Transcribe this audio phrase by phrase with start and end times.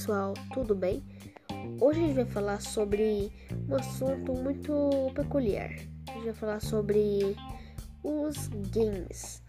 [0.00, 1.02] Pessoal, tudo bem?
[1.78, 3.30] Hoje a gente vai falar sobre
[3.68, 5.68] um assunto muito peculiar.
[6.08, 7.36] A gente vai falar sobre
[8.02, 9.42] os games.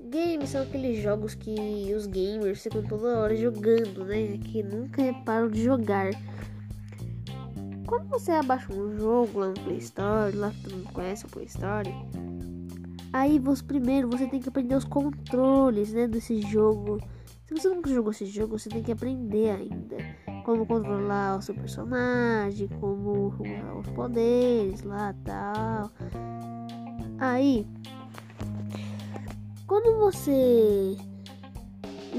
[0.00, 4.38] Games são aqueles jogos que os gamers ficam toda hora jogando, né?
[4.38, 6.10] Que nunca param de jogar.
[7.86, 11.46] Quando você abaixa um jogo lá no Play Store, lá todo mundo conhece o Play
[11.46, 11.88] Store,
[13.12, 16.98] aí você primeiro você tem que aprender os controles, né, desse jogo
[17.48, 19.96] se você nunca jogou esse jogo, você tem que aprender ainda
[20.44, 23.32] como controlar o seu personagem, como
[23.80, 25.90] os poderes lá tal.
[27.18, 27.66] Aí,
[29.66, 30.94] quando você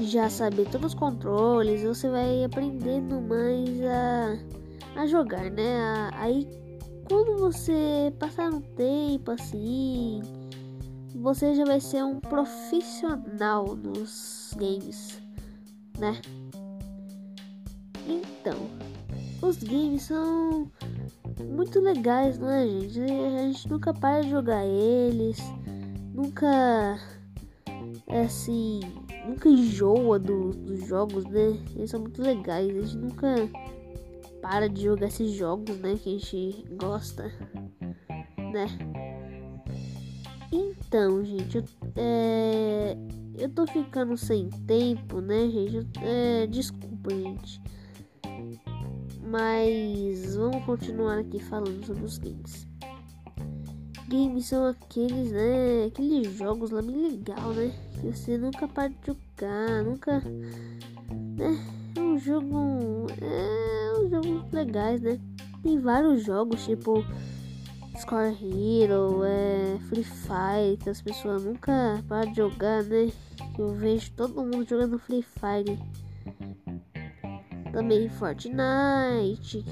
[0.00, 6.10] já saber todos os controles, você vai aprendendo mais a, a jogar, né?
[6.14, 6.44] Aí,
[7.08, 10.22] quando você passar um tempo assim,
[11.14, 15.20] você já vai ser um profissional nos games
[16.00, 16.20] né?
[18.08, 18.56] Então,
[19.42, 20.70] os games são
[21.38, 23.00] muito legais, não é, gente?
[23.00, 25.38] A gente nunca para de jogar eles,
[26.14, 26.98] nunca
[28.08, 28.80] assim,
[29.28, 31.62] nunca enjoa do, dos jogos, né?
[31.76, 33.34] Eles são muito legais, a gente nunca
[34.40, 35.96] para de jogar esses jogos, né?
[36.02, 37.30] Que a gente gosta,
[38.38, 38.66] né?
[40.52, 42.96] Então, gente, eu, é,
[43.38, 45.88] eu tô ficando sem tempo, né, gente?
[46.02, 47.60] É, desculpa, gente.
[49.22, 52.66] Mas vamos continuar aqui falando sobre os games.
[54.08, 55.84] Games são aqueles, né?
[55.86, 57.72] Aqueles jogos lá bem legal, né?
[58.00, 60.18] Que você nunca para de jogar, nunca.
[60.18, 61.64] Né?
[61.94, 63.06] É um jogo.
[63.20, 65.20] É um jogo legais, né?
[65.62, 67.04] Tem vários jogos, tipo
[68.00, 73.12] Score Hero, é, Free Fire, que as pessoas nunca param de jogar, né?
[73.58, 75.78] Eu vejo todo mundo jogando Free Fire.
[77.70, 79.64] Também Fortnite,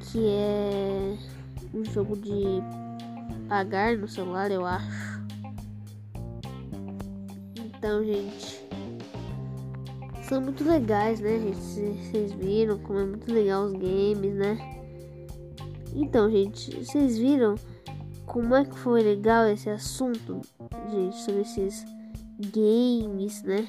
[0.00, 1.16] que é
[1.74, 2.62] um jogo de
[3.48, 5.24] pagar no celular, eu acho.
[7.56, 8.64] Então, gente,
[10.22, 11.56] são muito legais, né, gente?
[11.56, 14.73] Vocês viram como é muito legal os games, né?
[15.94, 17.54] Então, gente, vocês viram
[18.26, 20.40] como é que foi legal esse assunto,
[20.90, 21.84] gente, sobre esses
[22.52, 23.64] games, né?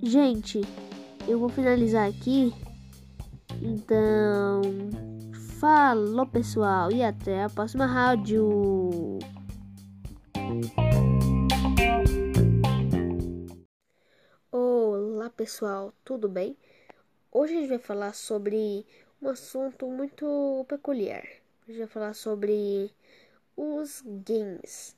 [0.00, 0.60] Gente,
[1.26, 2.54] eu vou finalizar aqui.
[3.60, 4.62] Então,
[5.58, 9.18] falou pessoal e até a próxima rádio.
[14.52, 16.56] Olá pessoal, tudo bem?
[17.32, 18.86] Hoje a gente vai falar sobre
[19.24, 21.24] um assunto muito peculiar.
[21.62, 22.90] A gente vai falar sobre
[23.56, 24.94] os games.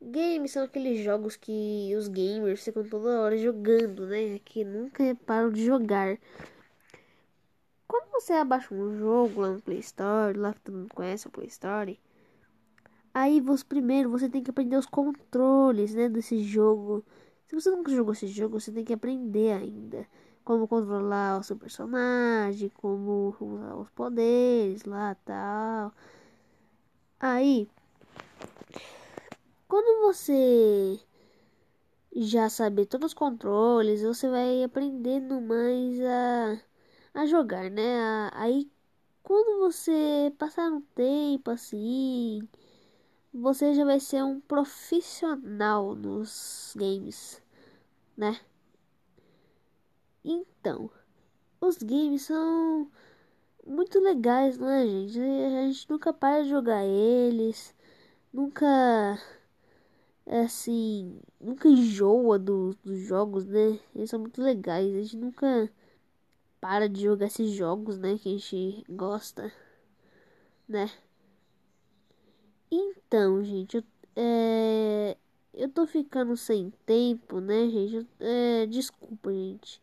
[0.00, 4.38] Games são aqueles jogos que os gamers ficam toda hora jogando, né?
[4.44, 6.16] Que nunca param de jogar.
[7.88, 11.48] Quando você abaixa um jogo lá no Play Store, lá todo mundo conhece o Play
[11.48, 11.98] Store,
[13.12, 17.04] aí você primeiro você tem que aprender os controles, né, desse jogo.
[17.48, 20.06] Se você nunca jogou esse jogo, você tem que aprender ainda
[20.44, 25.92] como controlar o seu personagem, como usar os poderes lá tal.
[27.20, 27.68] Aí,
[29.68, 31.00] quando você
[32.14, 36.60] já saber todos os controles, você vai aprendendo mais a,
[37.14, 38.30] a jogar, né?
[38.32, 38.70] Aí,
[39.22, 42.48] quando você passar um tempo assim,
[43.32, 47.42] você já vai ser um profissional nos games,
[48.16, 48.40] né?
[50.24, 50.90] Então,
[51.60, 52.90] os games são
[53.66, 55.20] muito legais, não é, gente?
[55.20, 57.74] A gente nunca para de jogar eles,
[58.32, 58.66] nunca
[60.26, 63.78] é assim, nunca enjoa do, dos jogos, né?
[63.94, 65.70] Eles são muito legais, a gente nunca
[66.60, 68.18] para de jogar esses jogos, né?
[68.18, 69.52] Que a gente gosta,
[70.68, 70.90] né?
[72.70, 73.84] Então, gente, eu,
[74.16, 75.16] é,
[75.54, 78.06] eu tô ficando sem tempo, né, gente?
[78.20, 79.80] É, desculpa, gente.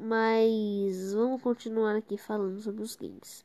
[0.00, 3.44] Mas vamos continuar aqui falando sobre os games.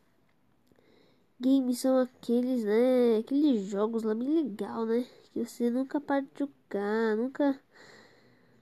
[1.39, 3.17] Games são aqueles, né?
[3.17, 5.03] Aqueles jogos lá bem legal, né?
[5.33, 7.59] Que você nunca para de jogar, nunca.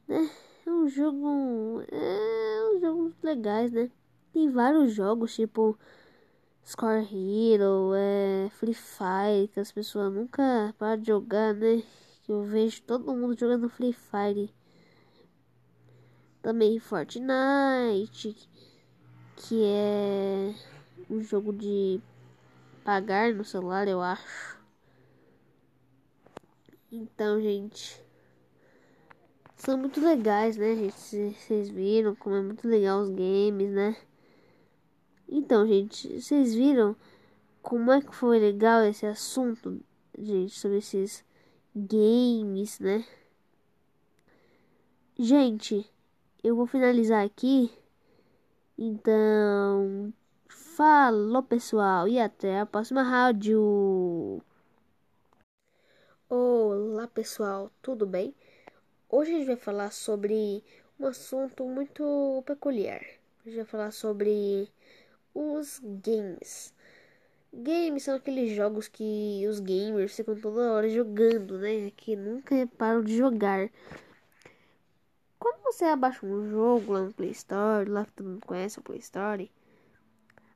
[0.07, 0.29] Né?
[0.65, 1.83] É um jogo.
[1.91, 3.91] É um jogo legais, né?
[4.31, 5.77] Tem vários jogos, tipo.
[6.65, 11.83] Score Hero, é, Free Fire, que as pessoas nunca param de jogar, né?
[12.23, 14.49] Que eu vejo todo mundo jogando Free Fire
[16.41, 18.35] também Fortnite,
[19.35, 20.53] que é
[21.09, 22.01] um jogo de
[22.83, 24.59] pagar no celular, eu acho.
[26.91, 28.03] Então, gente,
[29.55, 31.35] são muito legais, né, gente?
[31.35, 33.95] Vocês viram como é muito legal os games, né?
[35.29, 36.95] Então, gente, vocês viram
[37.61, 39.79] como é que foi legal esse assunto,
[40.17, 41.23] gente, sobre esses
[41.75, 43.05] games, né?
[45.17, 45.90] Gente,
[46.43, 47.71] eu vou finalizar aqui.
[48.77, 50.11] Então,
[50.47, 54.41] falou pessoal e até a próxima rádio.
[56.27, 58.33] Olá pessoal, tudo bem?
[59.09, 60.63] Hoje a gente vai falar sobre
[60.99, 63.01] um assunto muito peculiar.
[63.41, 64.69] A gente vai falar sobre
[65.35, 66.73] os games.
[67.53, 71.91] Games são aqueles jogos que os gamers ficam toda hora jogando, né?
[71.97, 73.69] Que nunca param de jogar.
[75.41, 78.83] Quando você abaixa um jogo lá no Play Store, lá que todo mundo conhece o
[78.83, 79.51] Play Store,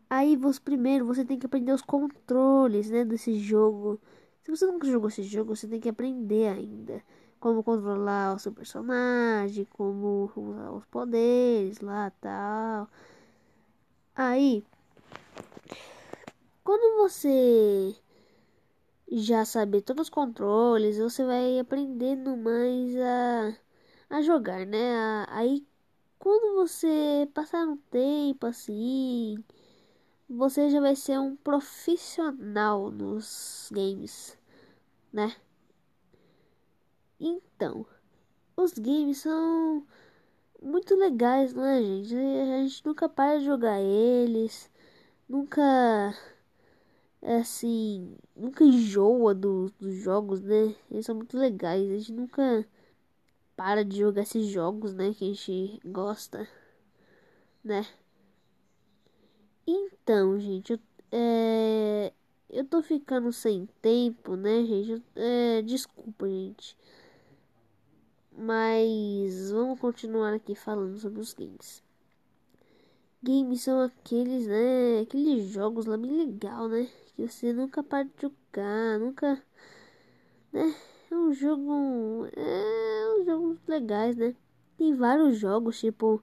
[0.08, 4.00] aí você primeiro você tem que aprender os controles, né, desse jogo.
[4.44, 7.02] Se você nunca jogou esse jogo, você tem que aprender ainda
[7.40, 12.88] como controlar o seu personagem, como usar os poderes lá, tal.
[14.16, 14.64] Aí,
[16.64, 17.96] quando você
[19.12, 23.65] já saber todos os controles, você vai aprendendo mais a,
[24.10, 25.26] a jogar, né?
[25.30, 25.66] Aí,
[26.20, 29.44] quando você passar um tempo assim,
[30.30, 34.38] você já vai ser um profissional nos games,
[35.14, 35.36] né?
[37.20, 37.86] Então,
[38.58, 39.86] os games são
[40.62, 42.16] muito legais, não é, gente?
[42.16, 44.70] A gente nunca para de jogar eles,
[45.30, 45.64] nunca
[47.22, 50.76] assim, nunca enjoa do, dos jogos, né?
[50.92, 52.66] Eles são muito legais, a gente nunca
[53.56, 55.14] para de jogar esses jogos, né?
[55.14, 56.48] Que a gente gosta,
[57.64, 57.86] né?
[59.68, 60.80] Então, gente, eu,
[61.12, 62.14] é,
[62.50, 65.04] eu tô ficando sem tempo, né, gente?
[65.16, 66.78] É, desculpa, gente.
[68.38, 71.84] Mas vamos continuar aqui falando sobre os games.
[73.24, 75.02] Games são aqueles, né?
[75.02, 76.88] Aqueles jogos lá bem legal, né?
[77.16, 79.42] Que você nunca para de jogar, nunca.
[80.54, 80.76] Né?
[81.16, 82.28] É um jogo.
[82.36, 84.36] É um jogo legais, né?
[84.78, 86.22] Tem vários jogos, tipo.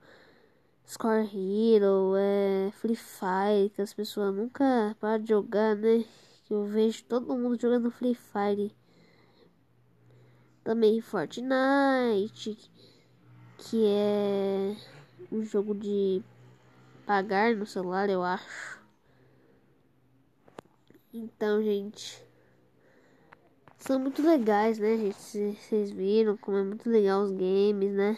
[0.86, 6.04] Score Hero, é, Free Fire, que as pessoas nunca param de jogar, né?
[6.44, 8.74] Que eu vejo todo mundo jogando Free Fire
[10.62, 12.58] também Fortnite,
[13.56, 14.76] que é
[15.30, 16.22] um jogo de
[17.06, 18.78] pagar no celular, eu acho.
[21.14, 22.21] Então, gente,
[23.82, 25.56] são muito legais, né, gente?
[25.56, 28.16] Vocês viram como é muito legal os games, né?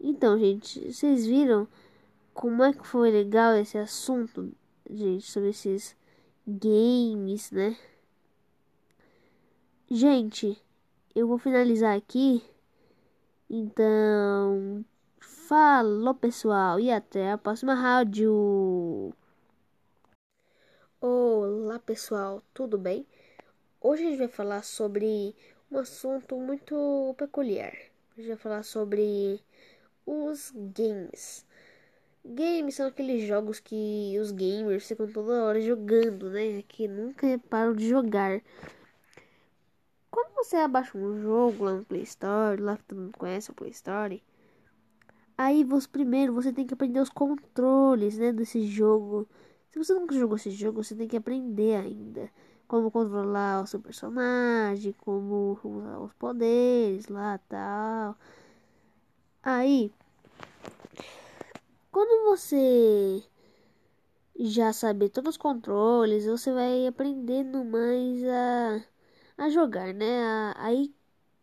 [0.00, 1.68] Então, gente, vocês viram
[2.32, 4.52] como é que foi legal esse assunto,
[4.90, 5.94] gente, sobre esses
[6.46, 7.76] games, né?
[9.90, 10.60] Gente,
[11.14, 12.42] eu vou finalizar aqui.
[13.50, 14.82] Então,
[15.20, 19.12] falou pessoal e até a próxima rádio.
[21.00, 23.06] Olá pessoal, tudo bem?
[23.84, 25.34] Hoje a gente vai falar sobre
[25.68, 27.72] um assunto muito peculiar.
[28.12, 29.40] A gente vai falar sobre
[30.06, 31.44] os games.
[32.24, 36.62] Games são aqueles jogos que os gamers ficam toda hora jogando, né?
[36.68, 38.40] Que nunca param de jogar.
[40.12, 43.54] Quando você abaixa um jogo lá no Play Store, lá que todo mundo conhece o
[43.54, 44.22] Play Store,
[45.36, 49.28] aí você primeiro você tem que aprender os controles, né, desse jogo.
[49.70, 52.30] Se você nunca jogou esse jogo, você tem que aprender ainda
[52.72, 58.16] como controlar o seu personagem, como usar os poderes lá, tal.
[59.42, 59.92] Aí,
[61.90, 63.22] quando você
[64.38, 68.82] já saber todos os controles, você vai aprendendo mais a
[69.36, 70.54] a jogar, né?
[70.56, 70.94] Aí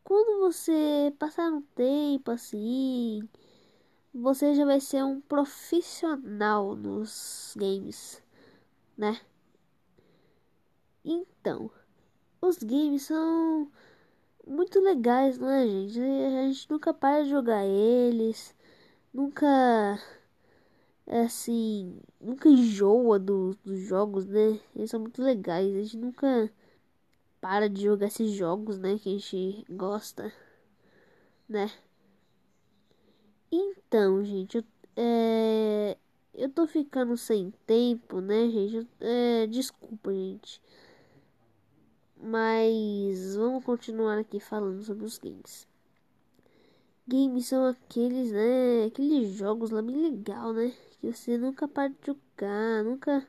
[0.03, 3.21] quando você passar um tempo assim,
[4.13, 8.23] você já vai ser um profissional nos games,
[8.97, 9.21] né?
[11.03, 11.69] Então,
[12.41, 13.71] os games são
[14.47, 15.99] muito legais, não é, gente?
[16.01, 18.55] A gente nunca para de jogar eles,
[19.13, 19.47] nunca
[21.07, 24.59] assim, nunca enjoa do, dos jogos, né?
[24.75, 26.51] Eles são muito legais, a gente nunca
[27.41, 28.97] para de jogar esses jogos, né?
[28.99, 30.33] Que a gente gosta,
[31.47, 31.69] né?
[33.51, 34.63] Então, gente, eu,
[34.95, 35.97] é,
[36.33, 38.87] eu tô ficando sem tempo, né, gente?
[38.99, 40.61] É, desculpa, gente.
[42.21, 45.67] Mas vamos continuar aqui falando sobre os games.
[47.07, 48.85] Games são aqueles, né?
[48.87, 50.73] Aqueles jogos lá bem legal, né?
[50.99, 53.25] Que você nunca para de jogar, nunca,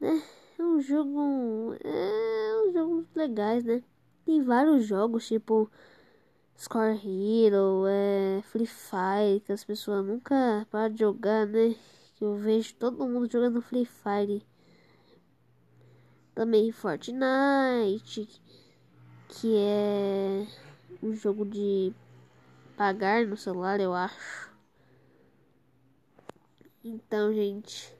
[0.00, 0.22] né?
[0.58, 1.74] É um jogo.
[1.82, 3.82] É um jogo legais, né?
[4.24, 5.68] Tem vários jogos, tipo
[6.56, 11.74] Score Hero, é Free Fire, que as pessoas nunca param de jogar, né?
[12.14, 14.46] Que eu vejo todo mundo jogando Free Fire.
[16.34, 18.28] Também Fortnite,
[19.28, 20.46] que é
[21.02, 21.92] um jogo de
[22.76, 24.50] pagar no celular, eu acho.
[26.84, 27.94] Então, gente,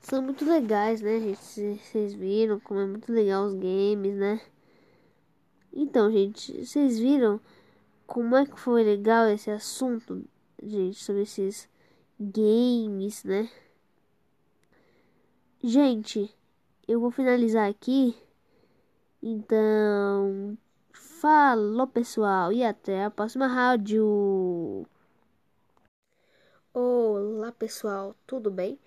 [0.00, 1.78] são muito legais, né, gente?
[1.78, 4.40] Vocês viram como é muito legal os games, né?
[5.72, 7.40] Então, gente, vocês viram
[8.06, 10.24] como é que foi legal esse assunto,
[10.62, 11.68] gente, sobre esses
[12.20, 13.50] games, né?
[15.62, 16.32] Gente,
[16.86, 18.16] eu vou finalizar aqui.
[19.22, 20.56] Então,
[20.92, 24.86] falou pessoal e até a próxima rádio.
[26.72, 28.78] Olá pessoal, tudo bem?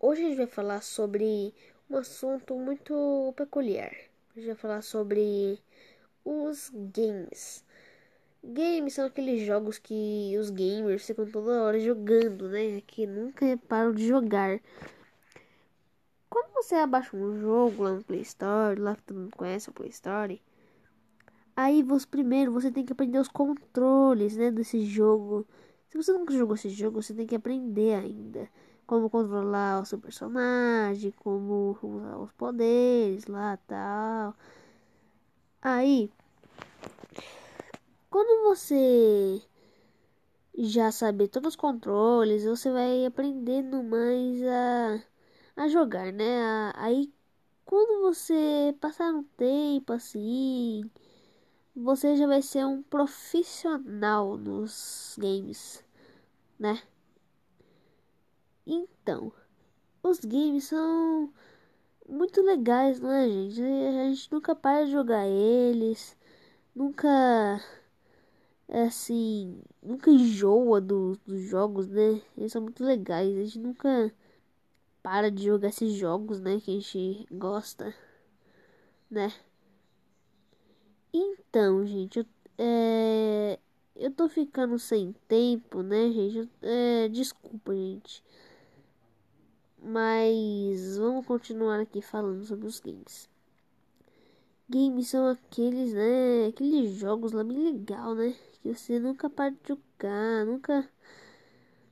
[0.00, 1.54] Hoje a gente vai falar sobre
[1.88, 3.92] um assunto muito peculiar.
[4.34, 5.58] A gente vai falar sobre
[6.24, 7.64] os games.
[8.42, 12.80] Games são aqueles jogos que os gamers ficam toda hora jogando, né?
[12.86, 14.58] Que nunca param de jogar.
[16.30, 19.72] Quando você abaixa um jogo lá no Play Store, lá que todo mundo conhece o
[19.72, 20.40] Play Store,
[21.56, 25.44] aí você primeiro você tem que aprender os controles, né, desse jogo.
[25.88, 28.48] Se você nunca jogou esse jogo, você tem que aprender ainda
[28.86, 34.34] como controlar o seu personagem, como usar os poderes lá, tal.
[35.62, 36.10] Aí,
[38.08, 39.42] quando você
[40.58, 45.02] já saber todos os controles, você vai aprendendo mais a,
[45.60, 46.72] a jogar, né?
[46.74, 47.12] Aí,
[47.66, 50.90] quando você passar um tempo assim,
[51.76, 55.84] você já vai ser um profissional nos games,
[56.58, 56.82] né?
[58.66, 59.32] Então,
[60.02, 61.32] os games são
[62.08, 63.62] muito legais, né, gente?
[63.62, 66.16] A gente nunca para de jogar eles,
[66.74, 67.60] nunca
[68.68, 72.22] assim, nunca enjoa do, dos jogos, né?
[72.36, 74.12] Eles são muito legais, a gente nunca
[75.02, 77.94] para de jogar esses jogos, né, que a gente gosta,
[79.10, 79.32] né?
[81.12, 82.26] Então, gente, eu,
[82.58, 83.58] é,
[83.96, 86.48] eu tô ficando sem tempo, né, gente?
[86.62, 88.22] É, desculpa, gente.
[89.82, 93.28] Mas vamos continuar aqui falando sobre os games.
[94.68, 96.46] Games são aqueles, né?
[96.48, 98.34] Aqueles jogos lá bem legal, né?
[98.62, 100.88] Que você nunca para de jogar, nunca.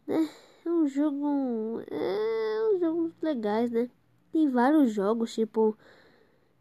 [0.06, 0.28] Né?
[0.68, 1.80] É um jogo.
[1.90, 3.88] É um jogo legais, né?
[4.30, 5.74] Tem vários jogos, tipo.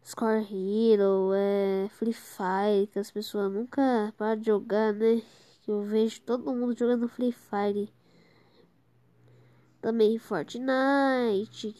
[0.02, 5.20] Score Hero, é, Free Fire, que as pessoas nunca param de jogar, né?
[5.66, 7.92] Eu vejo todo mundo jogando Free Fire
[9.82, 11.76] também Fortnite,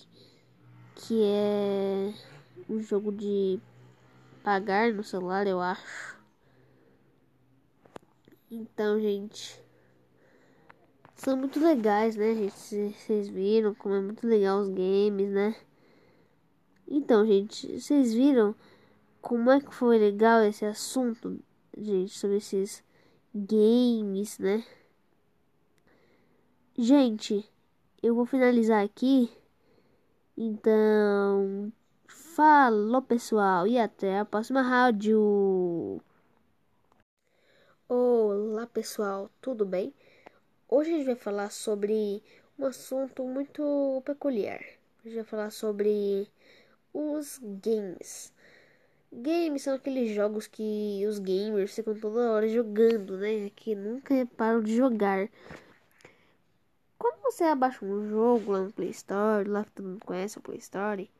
[0.96, 2.12] que é
[2.68, 3.58] um jogo de
[4.44, 6.18] pagar no celular, eu acho.
[8.50, 9.58] Então, gente,
[11.18, 12.94] são muito legais, né, gente?
[12.94, 15.54] Vocês viram como é muito legal os games, né?
[16.86, 18.54] Então, gente, vocês viram
[19.20, 21.38] como é que foi legal esse assunto,
[21.76, 22.82] gente, sobre esses
[23.34, 24.64] games, né?
[26.78, 27.44] Gente,
[28.02, 29.30] eu vou finalizar aqui.
[30.36, 31.72] Então,
[32.06, 36.00] falou pessoal e até a próxima rádio.
[37.88, 39.92] Olá pessoal, tudo bem?
[40.70, 42.22] Hoje a gente vai falar sobre
[42.58, 44.60] um assunto muito peculiar.
[45.00, 46.28] A gente vai falar sobre
[46.92, 48.34] os games.
[49.10, 53.50] Games são aqueles jogos que os gamers ficam toda hora jogando, né?
[53.56, 55.30] Que nunca param de jogar.
[56.98, 60.42] Quando você abaixa um jogo lá no Play Store, lá que todo mundo conhece o
[60.42, 61.10] Play Store,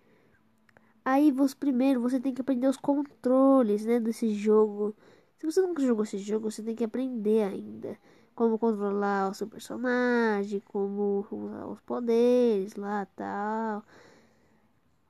[1.03, 4.95] aí você primeiro você tem que aprender os controles, né, desse jogo.
[5.39, 7.97] Se você nunca jogou esse jogo, você tem que aprender ainda
[8.39, 13.83] como controlar o seu personagem, como usar os poderes lá, tal.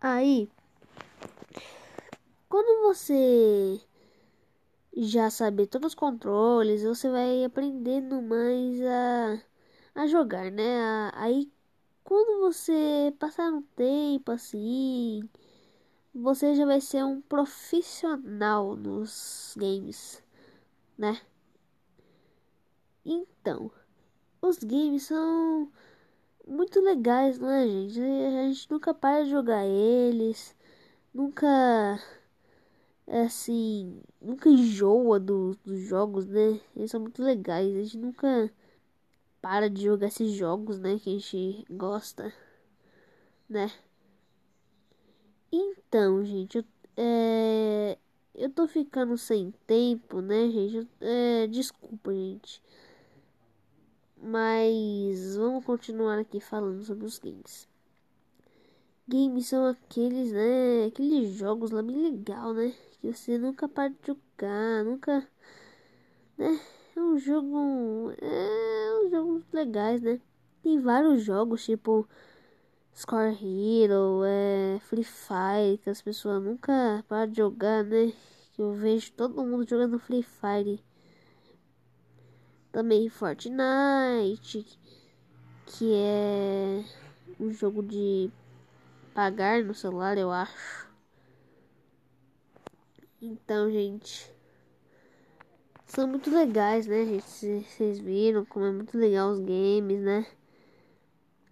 [0.00, 0.48] Aí,
[2.48, 3.78] quando você
[4.96, 9.42] já saber todos os controles, você vai aprendendo mais a
[9.94, 11.10] a jogar, né?
[11.14, 11.52] Aí
[12.04, 15.28] quando você passar um tempo assim,
[16.14, 20.22] você já vai ser um profissional nos games,
[20.96, 21.20] né?
[23.08, 23.70] Então,
[24.42, 25.72] os games são
[26.46, 28.00] muito legais, né, gente?
[28.00, 30.56] A gente nunca para de jogar eles,
[31.14, 32.00] nunca
[33.06, 36.60] assim, nunca enjoa do, dos jogos, né?
[36.76, 38.52] Eles são muito legais, a gente nunca
[39.42, 42.32] para de jogar esses jogos, né, que a gente gosta,
[43.48, 43.70] né?
[45.52, 46.64] Então, gente, eu,
[46.96, 47.98] é,
[48.34, 50.88] eu tô ficando sem tempo, né, gente?
[51.00, 52.62] É, desculpa, gente.
[54.20, 57.68] Mas vamos continuar aqui falando sobre os games.
[59.06, 60.86] Games são aqueles, né?
[60.86, 62.74] Aqueles jogos lá bem legal, né?
[63.00, 65.26] Que você nunca para de jogar, nunca.
[66.36, 66.60] Né?
[66.96, 68.12] É um jogo.
[68.20, 70.20] É um jogo legais, né?
[70.62, 72.08] Tem vários jogos, tipo.
[72.94, 78.12] Score Hero, é, Free Fire, que as pessoas nunca param de jogar, né?
[78.58, 80.82] Eu vejo todo mundo jogando Free Fire.
[82.70, 84.64] Também Fortnite,
[85.66, 86.84] que é
[87.40, 88.30] um jogo de
[89.14, 90.88] pagar no celular, eu acho.
[93.20, 94.32] Então, gente,
[95.86, 97.64] são muito legais, né, gente?
[97.64, 100.26] Vocês viram como é muito legal os games, né?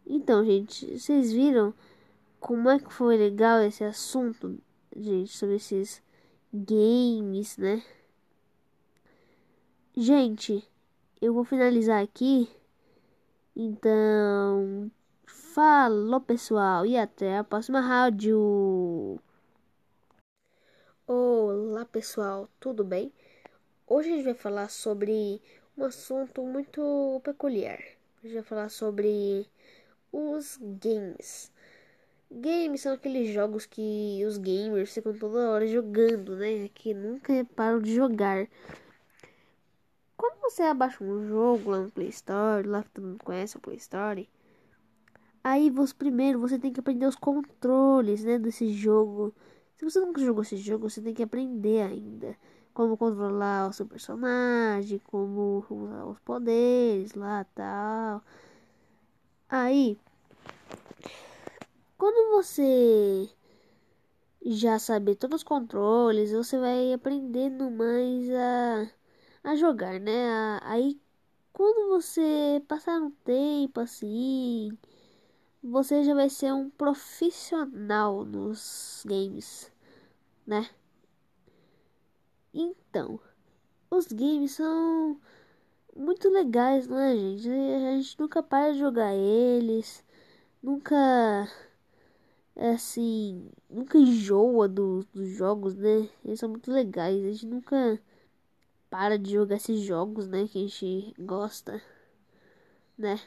[0.07, 1.75] Então, gente, vocês viram
[2.39, 4.57] como é que foi legal esse assunto,
[4.95, 6.01] gente, sobre esses
[6.53, 7.83] games, né?
[9.97, 10.63] Gente,
[11.21, 12.49] eu vou finalizar aqui.
[13.55, 14.91] Então,
[15.27, 19.19] falou pessoal e até a próxima rádio.
[21.07, 23.13] Olá pessoal, tudo bem?
[23.87, 25.41] Hoje a gente vai falar sobre
[25.77, 27.79] um assunto muito peculiar.
[28.19, 29.47] A gente vai falar sobre
[30.13, 31.51] os games.
[32.31, 36.69] Games são aqueles jogos que os gamers ficam toda hora jogando, né?
[36.75, 38.49] Que nunca param de jogar.
[40.17, 43.61] Quando você abaixa um jogo lá no Play Store, lá que todo mundo conhece o
[43.61, 44.29] Play Store,
[45.45, 49.35] aí você primeiro você tem que aprender os controles, né, desse jogo.
[49.77, 52.37] Se você nunca jogou esse jogo, você tem que aprender ainda
[52.77, 58.23] como controlar o seu personagem, como usar os poderes lá, tal.
[59.49, 59.99] Aí,
[61.97, 63.31] quando você
[64.45, 68.91] já saber todos os controles, você vai aprendendo mais a,
[69.47, 70.59] a jogar, né?
[70.63, 71.01] Aí,
[71.53, 74.77] quando você passar um tempo assim,
[75.63, 79.73] você já vai ser um profissional nos games,
[80.47, 80.69] né?
[82.53, 83.21] Então,
[83.91, 85.21] os games são
[85.97, 87.49] muito legais, não é, gente?
[87.49, 90.05] A gente nunca para de jogar eles,
[90.63, 90.97] nunca
[92.57, 96.09] é assim, nunca enjoa do, dos jogos, né?
[96.25, 98.01] Eles são muito legais, a gente nunca
[98.91, 100.47] para de jogar esses jogos, né?
[100.49, 101.83] Que a gente gosta,
[102.99, 103.21] né?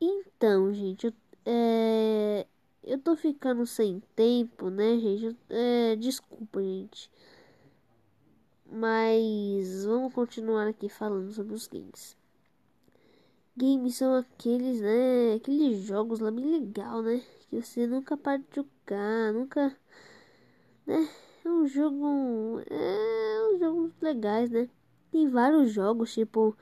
[0.00, 1.12] Então, gente, eu,
[1.44, 2.46] é,
[2.82, 5.36] eu tô ficando sem tempo, né, gente?
[5.50, 7.10] É, desculpa, gente.
[8.66, 12.16] Mas vamos continuar aqui falando sobre os games.
[13.56, 15.34] Games são aqueles, né?
[15.36, 17.22] Aqueles jogos lá bem legal, né?
[17.48, 19.76] Que você nunca para de jogar, nunca.
[20.86, 21.08] Né?
[21.46, 22.60] É um jogo.
[22.68, 24.68] É um jogo legais, né?
[25.12, 26.56] Tem vários jogos, tipo.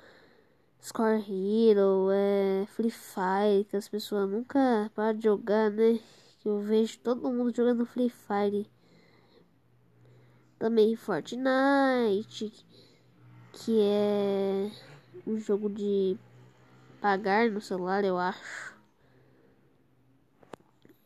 [0.83, 5.99] Score Hero, é, Free Fire, que as pessoas nunca param de jogar, né?
[6.45, 8.71] Eu vejo todo mundo jogando Free Fire
[10.59, 12.53] também Fortnite,
[13.53, 14.71] que é
[15.27, 16.19] um jogo de
[17.01, 18.77] pagar no celular, eu acho.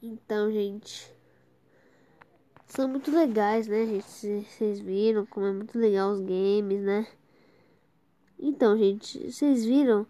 [0.02, 1.16] Então, gente,
[2.78, 4.44] são muito legais, né, gente?
[4.44, 7.08] Vocês viram como é muito legal os games, né?
[8.38, 10.06] Então, gente, vocês viram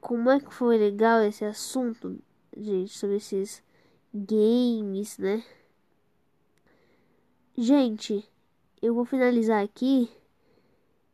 [0.00, 2.16] como é que foi legal esse assunto,
[2.56, 3.60] gente, sobre esses
[4.14, 5.44] games, né?
[7.58, 8.24] Gente,
[8.80, 10.08] eu vou finalizar aqui.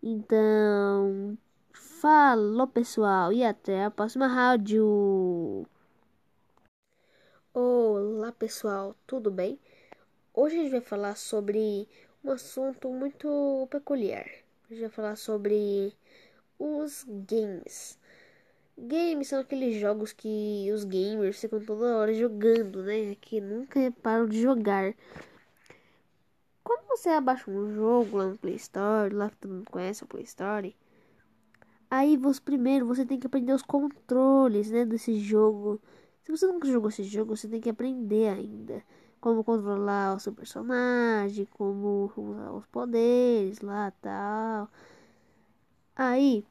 [0.03, 1.39] Então,
[1.73, 5.67] falou pessoal e até a próxima rádio.
[7.55, 9.59] Olá pessoal, tudo bem?
[10.35, 11.87] Hoje a gente vai falar sobre
[12.25, 14.25] um assunto muito peculiar.
[14.65, 15.93] A gente vai falar sobre
[16.59, 17.99] os games.
[18.79, 23.15] Games são aqueles jogos que os gamers ficam toda hora jogando, né?
[23.21, 24.95] Que nunca param de jogar.
[26.65, 30.07] Quando você abaixa um jogo lá no Play Store, lá que todo mundo conhece o
[30.07, 30.75] Play Store,
[31.91, 35.79] aí você primeiro você tem que aprender os controles, né, desse jogo.
[36.23, 38.83] Se você nunca jogou esse jogo, você tem que aprender ainda
[39.23, 44.69] como controlar o seu personagem, como usar os poderes lá, tal.
[45.95, 46.45] Aí,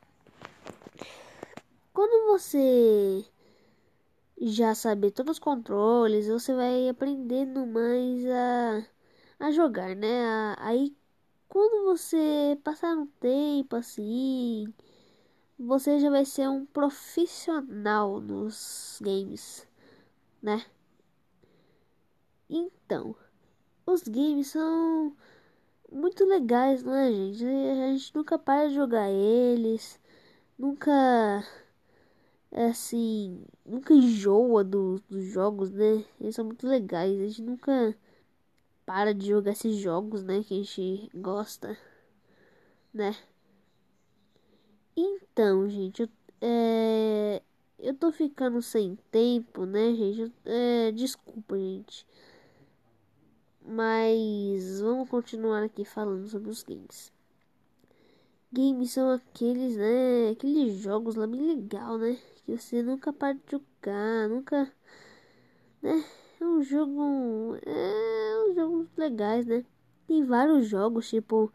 [1.93, 3.25] quando você
[4.41, 8.87] já saber todos os controles, você vai aprendendo mais a
[9.39, 10.55] a jogar, né?
[10.59, 10.95] Aí
[11.49, 14.73] quando você passar um tempo assim,
[15.59, 19.67] você já vai ser um profissional nos games,
[20.41, 20.65] né?
[22.51, 23.15] Então,
[23.85, 25.15] os games são
[25.91, 27.45] muito legais, não é, gente?
[27.45, 29.99] A gente nunca para de jogar eles,
[30.57, 30.91] nunca
[32.51, 36.05] é assim, nunca enjoa do, dos jogos, né?
[36.19, 37.97] Eles são muito legais, a gente nunca
[38.85, 40.43] para de jogar esses jogos, né?
[40.43, 41.77] Que a gente gosta,
[42.93, 43.15] né?
[44.95, 46.09] Então, gente, eu,
[46.41, 47.41] é,
[47.79, 50.31] eu tô ficando sem tempo, né, gente?
[50.45, 52.05] É, desculpa, gente.
[53.65, 57.11] Mas vamos continuar aqui falando sobre os games.
[58.51, 60.31] Games são aqueles, né?
[60.31, 62.17] Aqueles jogos lá bem legal, né?
[62.45, 64.71] Que você nunca para de jogar, nunca.
[65.81, 66.03] Né?
[66.39, 67.57] É um jogo.
[67.65, 69.63] É um jogo legais, né?
[70.07, 71.51] Tem vários jogos, tipo.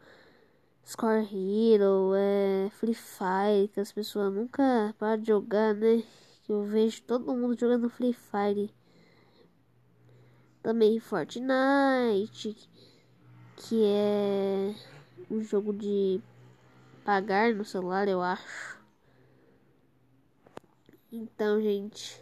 [0.85, 6.01] Score Hero, é, Free Fire, que as pessoas nunca param de jogar, né?
[6.43, 8.73] Que eu vejo todo mundo jogando Free Fire.
[10.67, 12.53] Também Fortnite,
[13.55, 14.75] que é
[15.31, 16.19] um jogo de
[17.05, 18.77] pagar no celular, eu acho.
[21.09, 22.21] Então, gente,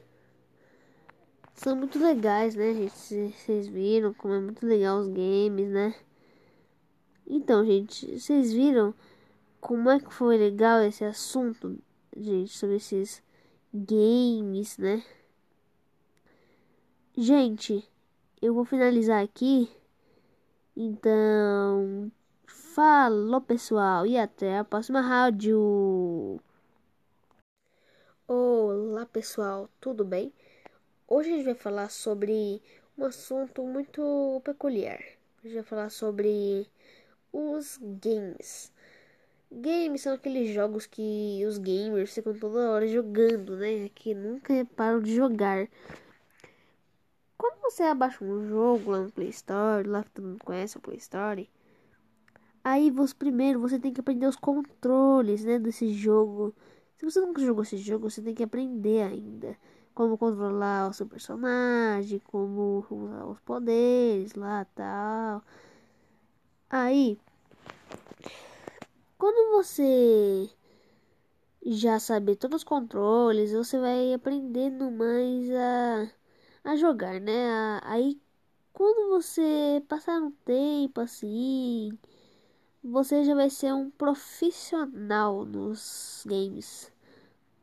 [1.55, 3.33] são muito legais, né, gente?
[3.33, 5.95] Vocês viram como é muito legal os games, né?
[7.25, 8.93] Então, gente, vocês viram
[9.59, 11.79] como é que foi legal esse assunto,
[12.15, 13.23] gente, sobre esses
[13.73, 15.03] games, né?
[17.17, 17.83] Gente,
[18.41, 19.69] eu vou finalizar aqui.
[20.75, 22.11] Então,
[22.45, 26.39] falou pessoal e até a próxima rádio.
[28.27, 30.33] Olá pessoal, tudo bem?
[31.07, 32.61] Hoje a gente vai falar sobre
[32.97, 34.99] um assunto muito peculiar.
[35.43, 36.67] A gente vai falar sobre
[37.31, 38.73] os games.
[39.51, 43.89] Games são aqueles jogos que os gamers ficam toda hora jogando, né?
[43.93, 45.67] Que nunca param de jogar.
[47.37, 50.81] Quando você abaixa um jogo lá no Play Store, lá que todo mundo conhece o
[50.81, 51.49] Play Store,
[52.63, 56.55] aí você primeiro você tem que aprender os controles, né, desse jogo.
[56.97, 59.57] Se você nunca jogou esse jogo, você tem que aprender ainda
[59.95, 65.41] como controlar o seu personagem, como usar os poderes lá, tal.
[66.69, 67.17] Aí,
[69.17, 70.49] quando você
[71.65, 76.11] já saber todos os controles, você vai aprendendo mais a,
[76.65, 77.79] a jogar, né?
[77.83, 78.19] Aí,
[78.73, 81.97] quando você passar um tempo assim,
[82.83, 86.91] você já vai ser um profissional nos games,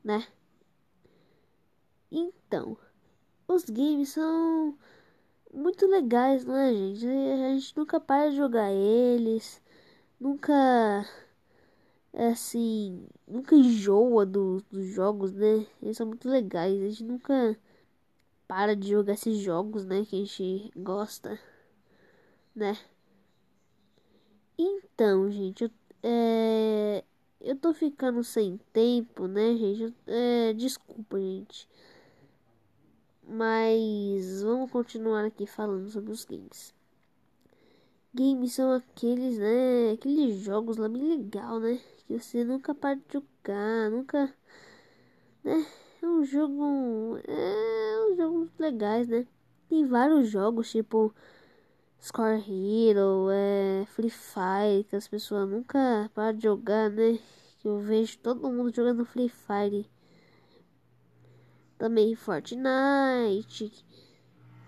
[0.05, 0.27] né?
[2.11, 2.77] Então,
[3.49, 4.77] os games são
[5.53, 7.07] muito legais, não é, gente?
[7.07, 9.63] A gente nunca para de jogar eles,
[10.21, 10.53] nunca
[12.13, 15.67] é assim, nunca enjoa do, dos jogos, né?
[15.83, 17.59] Eles são muito legais, a gente nunca
[18.53, 20.05] para de jogar esses jogos, né?
[20.05, 21.41] Que a gente gosta,
[22.55, 22.77] né?
[24.59, 25.71] Então, gente, eu,
[26.03, 27.03] é,
[27.41, 29.95] eu tô ficando sem tempo, né, gente?
[30.07, 31.67] É, desculpa, gente.
[33.27, 36.75] Mas vamos continuar aqui falando sobre os games.
[38.13, 39.93] Games são aqueles, né?
[39.95, 41.81] Aqueles jogos lá bem legal, né?
[42.07, 44.35] Que você nunca para de jogar, nunca.
[45.43, 45.67] Né?
[46.03, 47.19] É um jogo.
[47.27, 49.27] É um jogo legais, né?
[49.69, 51.15] Tem vários jogos, tipo.
[52.01, 57.19] Score Hero, é, Free Fire, que as pessoas nunca param de jogar, né?
[57.65, 59.89] Eu vejo todo mundo jogando Free Fire
[61.79, 63.73] também Fortnite,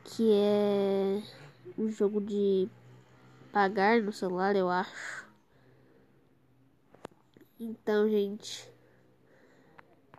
[0.05, 1.23] que é
[1.79, 2.69] um jogo de
[3.53, 5.25] pagar no celular, eu acho.
[7.59, 8.69] Então, gente,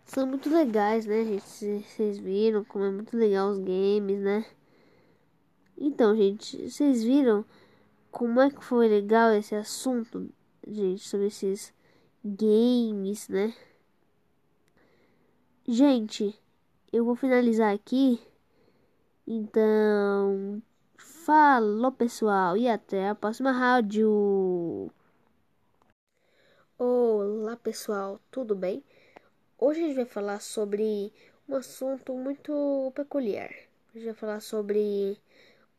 [0.06, 1.84] são muito legais, né, gente?
[1.84, 4.46] Vocês viram como é muito legal os games, né?
[5.78, 7.44] Então, gente, vocês viram
[8.12, 10.30] como é que foi legal esse assunto,
[10.66, 11.74] gente, sobre esses
[12.24, 13.54] games, né?
[15.68, 16.40] Gente,
[16.94, 18.22] eu vou finalizar aqui.
[19.28, 20.62] Então,
[20.98, 24.92] falou pessoal e até a próxima rádio.
[26.78, 28.84] Olá pessoal, tudo bem?
[29.58, 31.14] Hoje a gente vai falar sobre
[31.48, 33.50] um assunto muito peculiar.
[33.90, 35.18] A gente vai falar sobre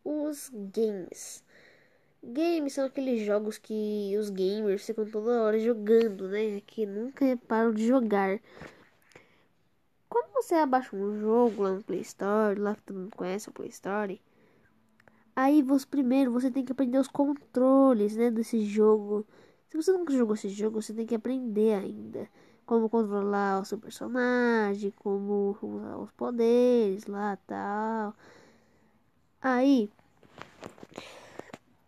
[0.03, 1.45] os games.
[2.23, 6.63] Games são aqueles jogos que os gamers ficam toda hora jogando, né?
[6.67, 8.41] Que nunca param de jogar.
[10.09, 13.53] Quando você abaixa um jogo lá no Play Store, lá que todo mundo conhece o
[13.53, 14.23] Play Store,
[15.35, 19.27] aí você primeiro você tem que aprender os controles, né, desse jogo.
[19.69, 22.27] Se você nunca jogou esse jogo, você tem que aprender ainda
[22.67, 28.15] como controlar o seu personagem, como usar os poderes lá, tal.
[29.41, 29.91] Aí,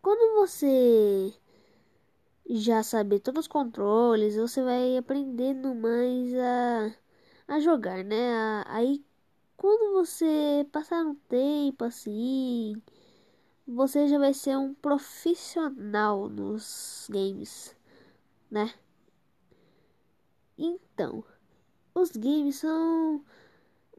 [0.00, 1.34] quando você
[2.48, 6.94] já saber todos os controles, você vai aprendendo mais a,
[7.56, 8.62] a jogar, né?
[8.66, 9.04] Aí
[9.56, 12.80] quando você passar um tempo assim,
[13.66, 17.76] você já vai ser um profissional nos games,
[18.50, 18.72] né?
[20.58, 21.24] Então,
[21.94, 23.24] os games são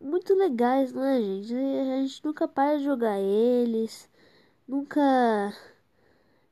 [0.02, 1.54] muito legais, não é, gente?
[1.56, 4.10] A gente nunca para de jogar eles,
[4.68, 5.02] nunca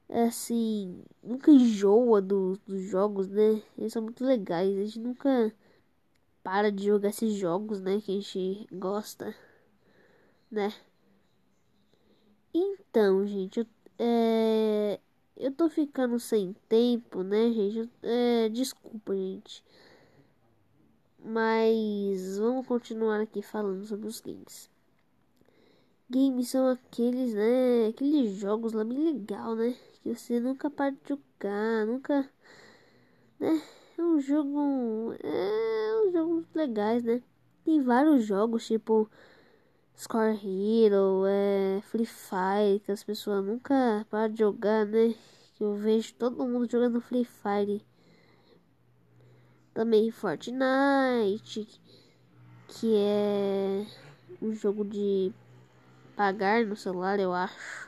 [0.09, 3.61] é assim, nunca enjoa do, dos jogos, né?
[3.77, 5.53] Eles são muito legais, a gente nunca
[6.43, 8.01] para de jogar esses jogos, né?
[8.01, 9.35] Que a gente gosta,
[10.51, 10.73] né?
[12.53, 13.67] Então, gente, eu,
[13.99, 14.99] é,
[15.35, 17.89] eu tô ficando sem tempo, né, gente?
[18.01, 19.63] É, desculpa, gente.
[21.29, 24.69] Mas vamos continuar aqui falando sobre os games.
[26.09, 27.87] Games são aqueles, né?
[27.89, 29.75] Aqueles jogos lá bem legal, né?
[30.01, 32.29] Que você nunca para de jogar, nunca.
[33.39, 33.61] Né?
[33.97, 35.13] É um jogo.
[35.21, 37.21] É um jogos legais, né?
[37.65, 39.09] Tem vários jogos, tipo.
[39.97, 45.13] Score Hero, é, Free Fire, que as pessoas nunca param de jogar, né?
[45.59, 47.85] Eu vejo todo mundo jogando Free Fire.
[49.77, 51.67] Também Fortnite,
[52.67, 53.85] que é
[54.41, 55.31] um jogo de
[56.15, 57.87] pagar no celular, eu acho.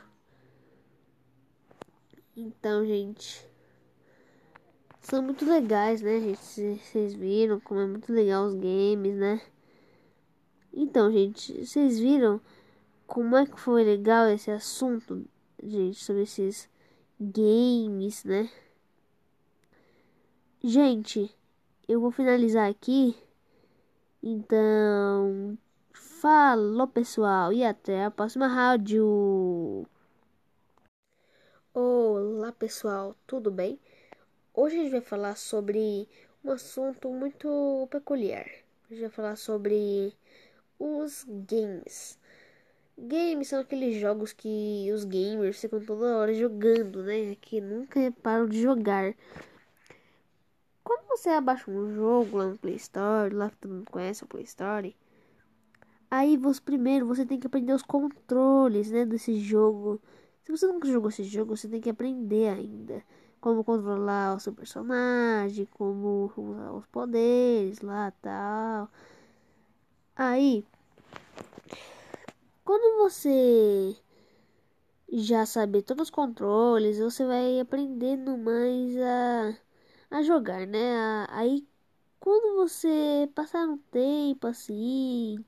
[2.36, 3.44] Então, gente,
[5.00, 6.78] são muito legais, né, gente?
[6.78, 9.40] Vocês viram como é muito legal os games, né?
[10.72, 12.40] Então, gente, vocês viram
[13.04, 15.26] como é que foi legal esse assunto,
[15.60, 16.70] gente, sobre esses
[17.18, 18.48] games, né?
[20.62, 21.34] Gente,
[21.90, 23.16] eu vou finalizar aqui.
[24.22, 25.58] Então,
[25.92, 29.84] falou pessoal e até a próxima rádio.
[31.74, 33.76] Olá pessoal, tudo bem?
[34.54, 36.08] Hoje a gente vai falar sobre
[36.44, 38.46] um assunto muito peculiar.
[38.84, 40.14] A gente vai falar sobre
[40.78, 42.16] os games.
[42.96, 47.34] Games são aqueles jogos que os gamers ficam toda hora jogando, né?
[47.40, 49.12] Que nunca param de jogar.
[51.10, 54.44] Você abaixa um jogo lá no Play Store, lá que todo mundo conhece o Play
[54.44, 54.96] Store,
[56.08, 60.00] aí você primeiro você tem que aprender os controles, né, desse jogo.
[60.44, 63.02] Se você nunca jogou esse jogo, você tem que aprender ainda
[63.40, 68.88] como controlar o seu personagem, como usar os poderes lá, tal.
[70.14, 70.64] Aí,
[72.64, 73.96] quando você
[75.12, 79.69] já saber todos os controles, você vai aprendendo mais a
[80.10, 81.26] a jogar, né?
[81.30, 81.66] Aí
[82.20, 85.44] quando você passar um tempo assim,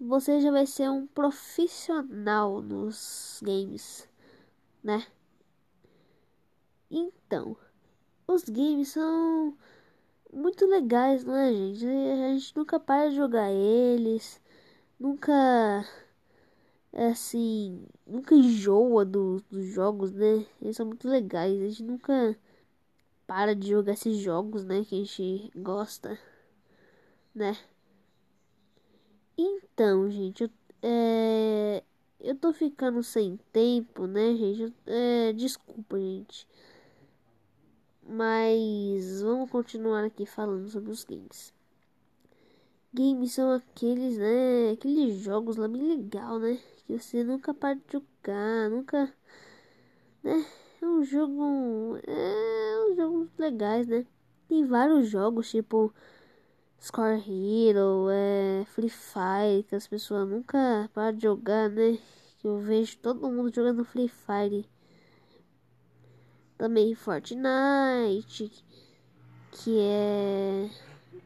[0.00, 4.08] você já vai ser um profissional nos games,
[4.82, 5.06] né?
[6.90, 7.56] Então,
[8.26, 9.56] os games são
[10.32, 11.86] muito legais, não é, gente?
[11.86, 14.40] A gente nunca para de jogar eles,
[14.98, 15.32] nunca
[16.92, 20.46] é assim, nunca enjoa do, dos jogos, né?
[20.60, 22.36] Eles são muito legais, a gente nunca
[23.30, 24.84] para de jogar esses jogos, né?
[24.84, 26.18] Que a gente gosta,
[27.32, 27.56] né?
[29.38, 30.50] Então, gente, eu,
[30.82, 31.84] é,
[32.18, 34.74] eu tô ficando sem tempo, né, gente?
[34.84, 36.44] É, desculpa, gente.
[38.02, 41.54] Mas vamos continuar aqui falando sobre os games.
[42.92, 44.72] Games são aqueles, né?
[44.72, 46.58] Aqueles jogos lá bem legal, né?
[46.84, 49.14] Que você nunca para de jogar, nunca,
[50.24, 50.44] né?
[50.82, 51.98] É um jogo.
[52.06, 54.06] É um jogos legais, né?
[54.48, 55.92] Tem vários jogos, tipo
[56.80, 61.98] Score Hero, é, Free Fire, que as pessoas nunca param de jogar, né?
[62.42, 64.66] Eu vejo todo mundo jogando Free Fire.
[66.56, 68.50] Também Fortnite,
[69.52, 70.70] que é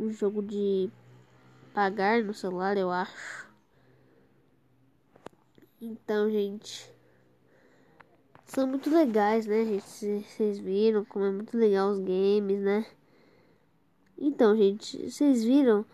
[0.01, 0.91] um jogo de
[1.73, 3.49] pagar no celular, eu acho.
[5.81, 6.94] Então, gente
[8.55, 10.23] são muito legais, né, gente?
[10.23, 12.87] Vocês viram como é muito legal os games, né?
[14.17, 15.85] Então, gente, vocês viram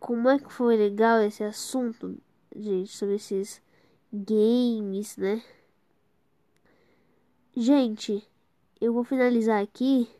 [0.00, 2.18] como é que foi legal esse assunto,
[2.56, 3.62] gente, sobre esses
[4.12, 5.42] games, né?
[7.54, 8.28] Gente,
[8.80, 10.10] eu vou finalizar aqui.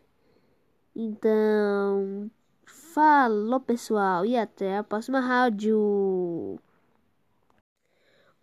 [0.94, 2.30] Então,
[2.64, 6.60] falou pessoal e até a próxima rádio.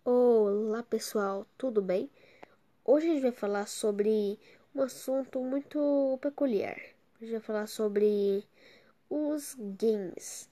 [0.04, 2.10] Olá pessoal, tudo bem?
[2.92, 4.36] Hoje a gente vai falar sobre
[4.74, 6.76] um assunto muito peculiar.
[7.14, 8.44] A gente vai falar sobre
[9.08, 10.50] os games.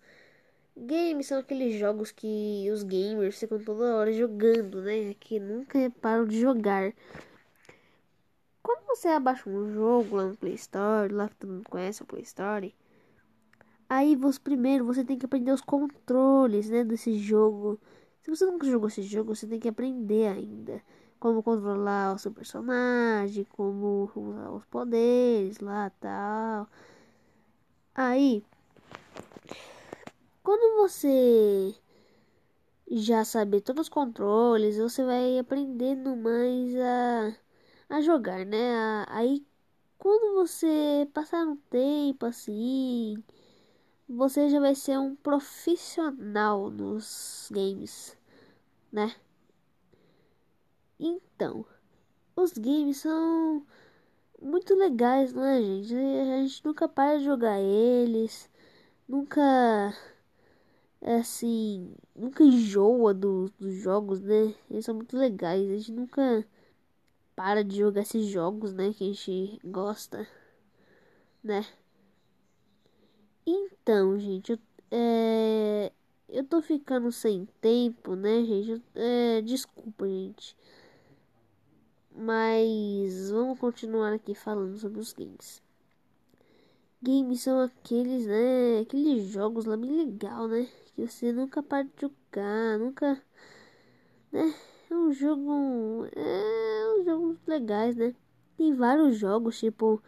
[0.76, 5.16] Games são aqueles jogos que os gamers ficam toda hora jogando, né?
[5.18, 6.92] Que nunca param de jogar.
[8.62, 12.06] Quando você abaixa um jogo lá no Play Store, lá que todo mundo conhece o
[12.06, 12.72] Play Store,
[13.88, 17.80] aí você primeiro você tem que aprender os controles, né, desse jogo.
[18.22, 20.80] Se você nunca jogou esse jogo, você tem que aprender ainda
[21.20, 26.68] como controlar o seu personagem, como usar os poderes lá, tal.
[27.94, 28.44] Aí,
[30.42, 31.74] quando você
[32.90, 37.36] já saber todos os controles, você vai aprendendo mais a,
[37.96, 39.04] a jogar, né?
[39.08, 39.44] Aí
[39.98, 43.22] quando você passar um tempo assim,
[44.08, 48.16] você já vai ser um profissional nos games,
[48.92, 49.14] né?
[50.98, 51.64] Então,
[52.36, 53.66] os games são
[54.42, 55.94] muito legais, não é, gente?
[55.94, 58.50] A gente nunca para de jogar eles,
[59.08, 59.40] nunca
[61.00, 64.54] é assim, nunca enjoa do, dos jogos, né?
[64.70, 65.68] Eles são muito legais.
[65.70, 66.46] A gente nunca
[67.36, 68.92] para de jogar esses jogos, né?
[68.92, 70.26] Que a gente gosta,
[71.42, 71.64] né?
[73.46, 74.58] Então, gente, eu,
[74.90, 75.92] é,
[76.28, 78.82] eu tô ficando sem tempo, né, gente?
[78.94, 80.56] É, desculpa, gente.
[82.14, 85.62] Mas vamos continuar aqui falando sobre os games.
[87.00, 88.80] Games são aqueles, né?
[88.80, 90.68] Aqueles jogos lá bem legal, né?
[90.94, 93.22] Que você nunca para de jogar, nunca.
[94.32, 94.54] Né?
[94.90, 96.06] É um jogo.
[96.14, 98.14] É um jogo legais, né?
[98.56, 100.02] Tem vários jogos, tipo.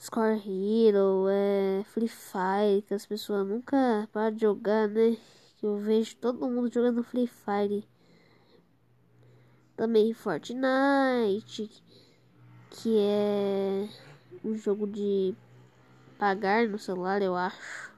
[0.00, 5.16] Score Hero, é, Free Fire, que as pessoas nunca param de jogar, né?
[5.56, 7.84] Que eu vejo todo mundo jogando Free Fire.
[9.78, 11.70] Também Fortnite,
[12.68, 13.88] que é
[14.44, 15.32] um jogo de
[16.18, 17.94] pagar no celular, eu acho.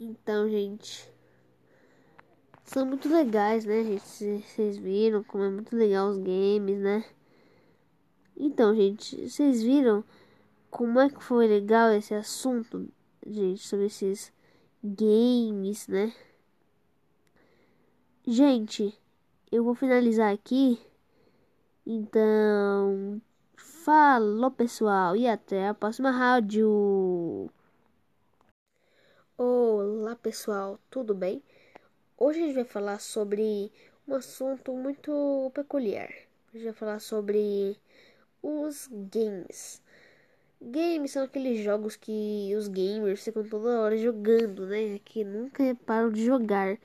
[0.00, 1.06] Então, gente,
[2.64, 4.42] são muito legais, né, gente?
[4.42, 7.04] Vocês viram como é muito legal os games, né?
[8.34, 10.02] Então, gente, vocês viram
[10.70, 12.88] como é que foi legal esse assunto,
[13.26, 14.32] gente, sobre esses
[14.82, 16.10] games, né?
[18.26, 18.98] Gente,
[19.52, 20.80] eu vou finalizar aqui.
[21.86, 23.20] Então,
[23.54, 27.50] falou pessoal e até a próxima rádio.
[29.36, 31.42] Olá pessoal, tudo bem?
[32.16, 33.70] Hoje a gente vai falar sobre
[34.08, 36.08] um assunto muito peculiar.
[36.48, 37.76] A gente vai falar sobre
[38.42, 39.82] os games.
[40.62, 44.98] Games são aqueles jogos que os gamers ficam toda hora jogando, né?
[45.04, 46.78] Que nunca param de jogar.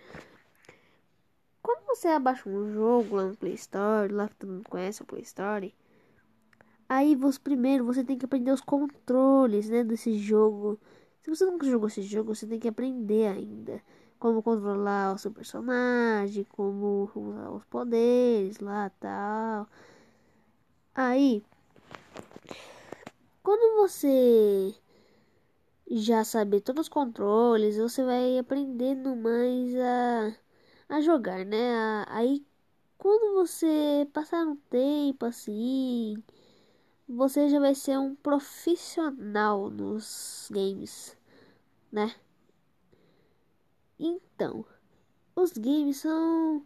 [1.68, 5.06] Quando você abaixa um jogo lá no Play Store, lá que todo mundo conhece o
[5.06, 5.76] Play Store,
[6.88, 10.80] aí você primeiro você tem que aprender os controles, né, desse jogo.
[11.22, 13.84] Se você nunca jogou esse jogo, você tem que aprender ainda
[14.18, 19.68] como controlar o seu personagem, como usar os poderes lá, tal.
[20.96, 21.44] Aí,
[23.44, 24.74] quando você
[25.92, 30.47] já saber todos os controles, você vai aprendendo mais a
[30.90, 32.06] a jogar, né?
[32.08, 32.46] Aí
[32.98, 36.24] quando você passar um tempo assim,
[37.08, 41.18] você já vai ser um profissional nos games,
[41.92, 42.16] né?
[44.00, 44.66] Então,
[45.36, 46.66] os games são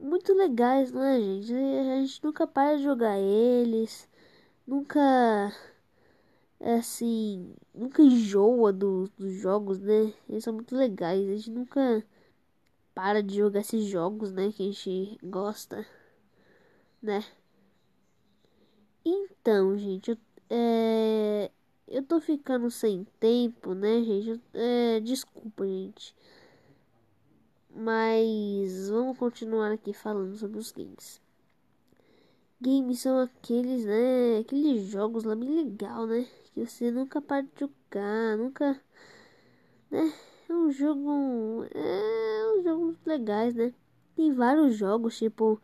[0.00, 1.52] muito legais, não é, gente?
[1.54, 4.08] A gente nunca para de jogar eles,
[4.66, 5.52] nunca
[6.60, 10.12] assim, nunca enjoa do, dos jogos, né?
[10.28, 12.04] Eles são muito legais, a gente nunca
[12.96, 14.50] para de jogar esses jogos, né?
[14.50, 15.86] Que a gente gosta,
[17.02, 17.22] né?
[19.04, 20.18] Então, gente, eu,
[20.50, 21.50] é,
[21.86, 24.40] eu tô ficando sem tempo, né, gente?
[24.54, 26.14] É, desculpa, gente.
[27.70, 31.20] Mas vamos continuar aqui falando sobre os games.
[32.60, 34.38] Games são aqueles, né?
[34.40, 36.26] Aqueles jogos lá bem legal, né?
[36.54, 38.80] Que você nunca para de jogar, nunca,
[39.90, 40.12] né?
[40.48, 41.64] É um jogo.
[41.74, 43.72] É um jogo legais, né?
[44.14, 45.60] Tem vários jogos, tipo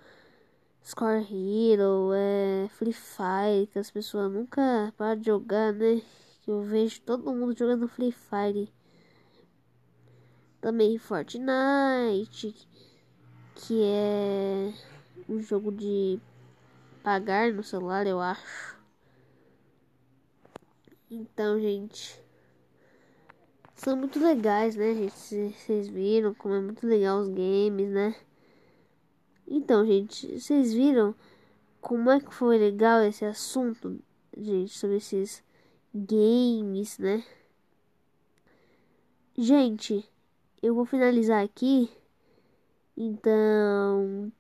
[0.85, 6.03] Score Hero, é, Free Fire, que as pessoas nunca param de jogar, né?
[6.47, 8.73] Eu vejo todo mundo jogando Free Fire.
[10.61, 12.55] Também Fortnite,
[13.55, 14.73] que é
[15.29, 16.21] um jogo de
[17.03, 18.77] pagar no celular, eu acho.
[21.11, 22.22] Então, gente
[23.83, 25.55] são muito legais, né, gente?
[25.57, 28.15] Vocês viram como é muito legal os games, né?
[29.47, 31.15] Então, gente, vocês viram
[31.81, 34.01] como é que foi legal esse assunto,
[34.37, 35.43] gente, sobre esses
[35.93, 37.25] games, né?
[39.37, 40.09] Gente,
[40.63, 41.91] eu vou finalizar aqui.
[42.97, 44.31] Então,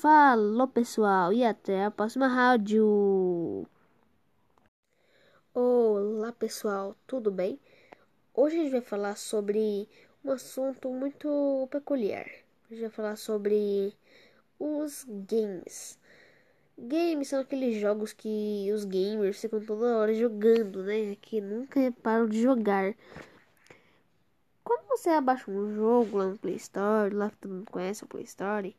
[0.00, 3.66] Falou, pessoal, e até a próxima rádio.
[5.52, 7.58] Olá, pessoal, tudo bem?
[8.40, 9.88] Hoje a gente vai falar sobre
[10.24, 12.24] um assunto muito peculiar.
[12.24, 13.92] A gente vai falar sobre
[14.60, 15.98] os games.
[16.78, 21.16] Games são aqueles jogos que os gamers ficam toda hora jogando, né?
[21.20, 22.94] Que nunca param de jogar.
[24.62, 28.06] Quando você abaixa um jogo lá no Play Store, lá que todo mundo conhece o
[28.06, 28.76] Play Store,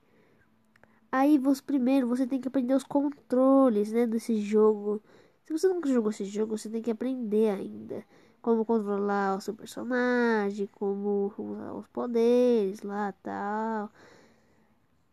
[1.12, 5.03] aí você primeiro você tem que aprender os controles, né, desse jogo.
[5.43, 8.05] Se você nunca jogou esse jogo, você tem que aprender ainda
[8.42, 13.92] como controlar o seu personagem, como usar os poderes lá, tal.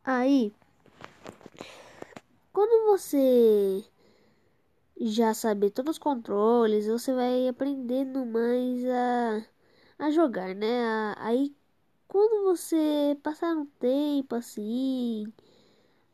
[0.05, 0.53] Aí
[2.57, 3.85] quando você
[4.99, 9.47] já saber todos os controles, você vai aprendendo mais a,
[10.07, 11.15] a jogar, né?
[11.19, 11.55] Aí
[12.09, 15.31] quando você passar um tempo assim,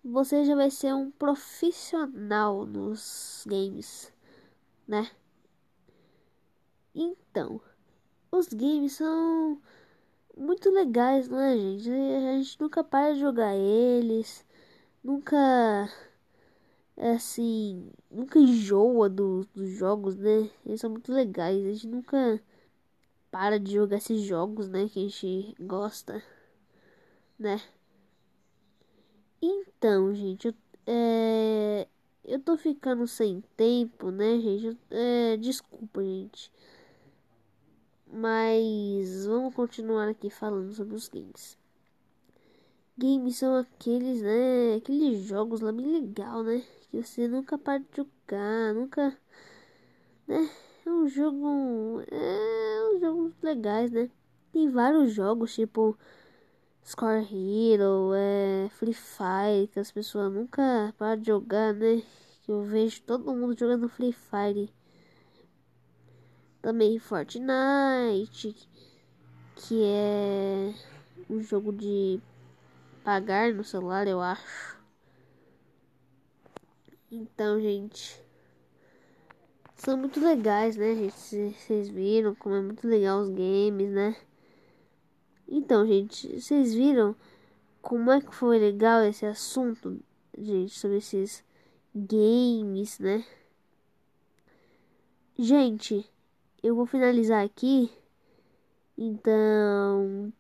[0.05, 4.13] você já vai ser um profissional nos games,
[4.89, 5.11] né?
[6.95, 7.61] Então,
[8.31, 9.61] os games são
[10.37, 11.91] muito legais, não é, gente?
[11.91, 14.45] A gente nunca para de jogar eles,
[15.05, 15.39] nunca
[16.97, 20.51] é assim, nunca enjoa do, dos jogos, né?
[20.65, 21.65] Eles são muito legais.
[21.65, 22.41] A gente nunca
[23.31, 24.89] para de jogar esses jogos, né?
[24.89, 26.23] Que a gente gosta,
[27.39, 27.61] né?
[29.41, 30.55] Então, gente, eu,
[30.87, 31.89] é,
[32.25, 34.79] eu tô ficando sem tempo, né, gente?
[34.91, 36.51] É, desculpa, gente.
[38.15, 41.57] Mas vamos continuar aqui falando sobre os games.
[42.99, 44.75] Games são aqueles, né?
[44.77, 46.63] Aqueles jogos lá bem legal, né?
[46.91, 49.17] Que você nunca para de jogar, nunca.
[50.29, 50.51] Né?
[50.85, 52.03] É um jogo.
[52.11, 54.11] É um jogo legais, né?
[54.53, 55.97] Tem vários jogos, tipo.
[56.85, 62.03] Score Hero, é, Free Fire, que as pessoas nunca param de jogar, né?
[62.43, 64.71] Que eu vejo todo mundo jogando Free Fire.
[66.63, 68.57] Também Fortnite,
[69.57, 70.73] que é
[71.29, 72.21] um jogo de
[73.03, 74.81] pagar no celular, eu acho.
[77.11, 78.23] Então, gente,
[79.75, 81.13] são muito legais, né, gente?
[81.57, 84.17] Vocês viram como é muito legal os games, né?
[85.49, 87.17] Então, gente, vocês viram
[87.83, 90.01] como é que foi legal esse assunto,
[90.39, 91.45] gente, sobre esses
[91.93, 93.25] games, né?
[95.37, 96.09] Gente,
[96.63, 97.91] eu vou finalizar aqui.
[98.97, 100.33] Então,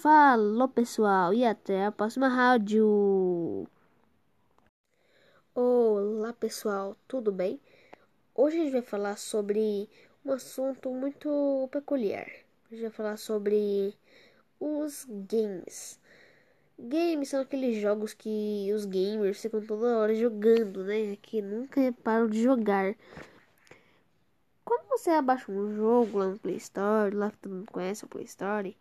[0.00, 3.66] Falou, pessoal, e até a próxima rádio.
[5.52, 7.60] Olá, pessoal, tudo bem?
[8.32, 9.90] Hoje a gente vai falar sobre
[10.24, 12.28] um assunto muito peculiar.
[12.70, 13.92] A gente vai falar sobre
[14.60, 15.98] os games.
[16.78, 21.16] Games são aqueles jogos que os gamers ficam toda hora jogando, né?
[21.20, 22.94] Que nunca param de jogar.
[24.98, 28.24] Você abaixa um jogo lá no Play Store, lá que todo mundo conhece o Play
[28.24, 28.76] Store,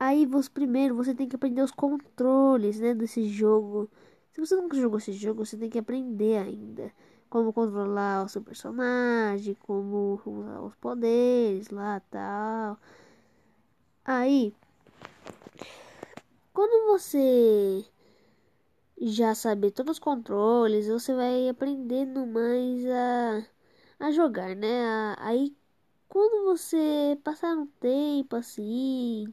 [0.00, 3.88] Aí você primeiro você tem que aprender os controles, né, desse jogo.
[4.32, 6.92] Se você nunca jogou esse jogo, você tem que aprender ainda
[7.30, 12.76] como controlar o seu personagem, como usar os poderes lá, tal.
[14.04, 14.52] Aí
[16.52, 17.84] quando você
[19.00, 23.46] já saber todos os controles, você vai aprendendo mais a,
[23.98, 25.14] a jogar, né?
[25.18, 25.56] Aí
[26.08, 29.32] quando você passar um tempo assim,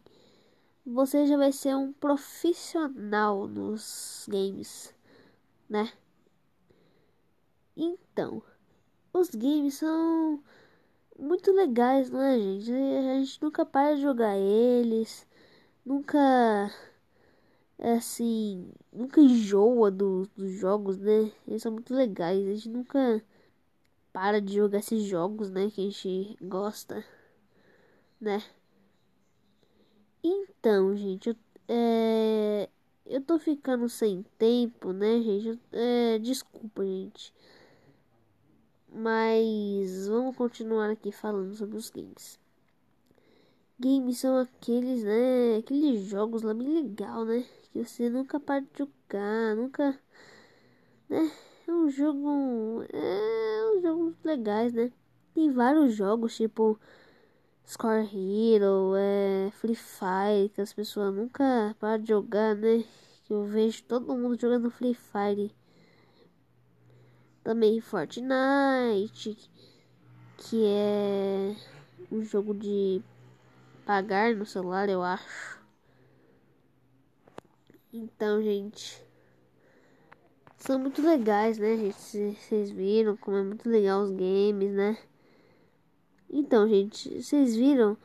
[0.86, 4.94] você já vai ser um profissional nos games,
[5.70, 5.92] né?
[7.78, 8.42] Então,
[9.14, 10.44] os games são
[11.20, 12.72] muito legais, não é, gente?
[12.72, 15.28] A gente nunca para de jogar eles,
[15.86, 16.20] nunca
[17.80, 21.32] assim, nunca enjoa do, dos jogos, né?
[21.48, 23.24] Eles são muito legais, a gente nunca
[24.14, 25.70] para de jogar esses jogos, né?
[25.72, 27.04] Que a gente gosta,
[28.22, 28.42] né?
[30.24, 31.36] Então, gente, eu,
[31.68, 32.70] é,
[33.06, 35.60] eu tô ficando sem tempo, né, gente?
[35.72, 37.34] É, desculpa, gente.
[38.90, 42.40] Mas vamos continuar aqui falando sobre os games.
[43.80, 45.58] Games são aqueles, né?
[45.58, 47.44] Aqueles jogos lá bem legal, né?
[47.64, 50.00] Que você nunca para de jogar, nunca.
[51.10, 51.32] Né?
[51.68, 52.84] É um jogo.
[52.92, 54.92] É um jogo legais, né?
[55.34, 56.80] Tem vários jogos, tipo.
[57.66, 62.84] Score Hero, é, Free Fire, que as pessoas nunca param de jogar, né?
[63.24, 65.56] Que eu vejo todo mundo jogando Free Fire.
[67.44, 69.38] Também Fortnite,
[70.38, 71.56] que é
[72.12, 73.02] um jogo de
[73.86, 75.62] pagar no celular, eu acho.
[77.94, 79.03] Então, gente,
[80.64, 82.38] são muito legais, né, gente?
[82.40, 84.98] Vocês viram como é muito legal os games, né?
[86.30, 87.98] Então, gente, vocês viram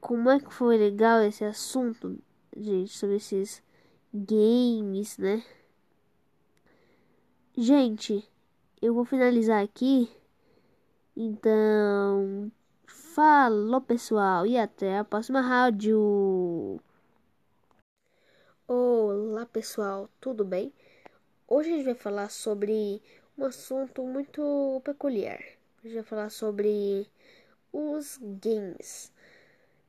[0.00, 2.18] como é que foi legal esse assunto,
[2.56, 3.62] gente, sobre esses
[4.14, 5.44] games, né?
[7.54, 8.26] Gente,
[8.80, 10.10] eu vou finalizar aqui.
[11.14, 12.50] Então,
[12.86, 16.80] falou pessoal e até a próxima rádio.
[18.66, 20.72] Olá pessoal, tudo bem?
[21.52, 23.02] Hoje a gente vai falar sobre
[23.36, 25.40] um assunto muito peculiar.
[25.80, 27.08] A gente vai falar sobre
[27.72, 29.12] os games.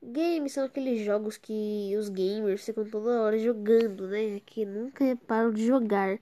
[0.01, 4.41] Games são aqueles jogos que os gamers ficam toda hora jogando, né?
[4.43, 6.17] Que nunca param de jogar.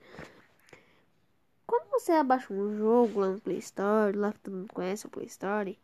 [1.65, 5.09] Quando você abaixa um jogo lá no Play Store, lá que todo mundo conhece o
[5.09, 5.79] Play Store,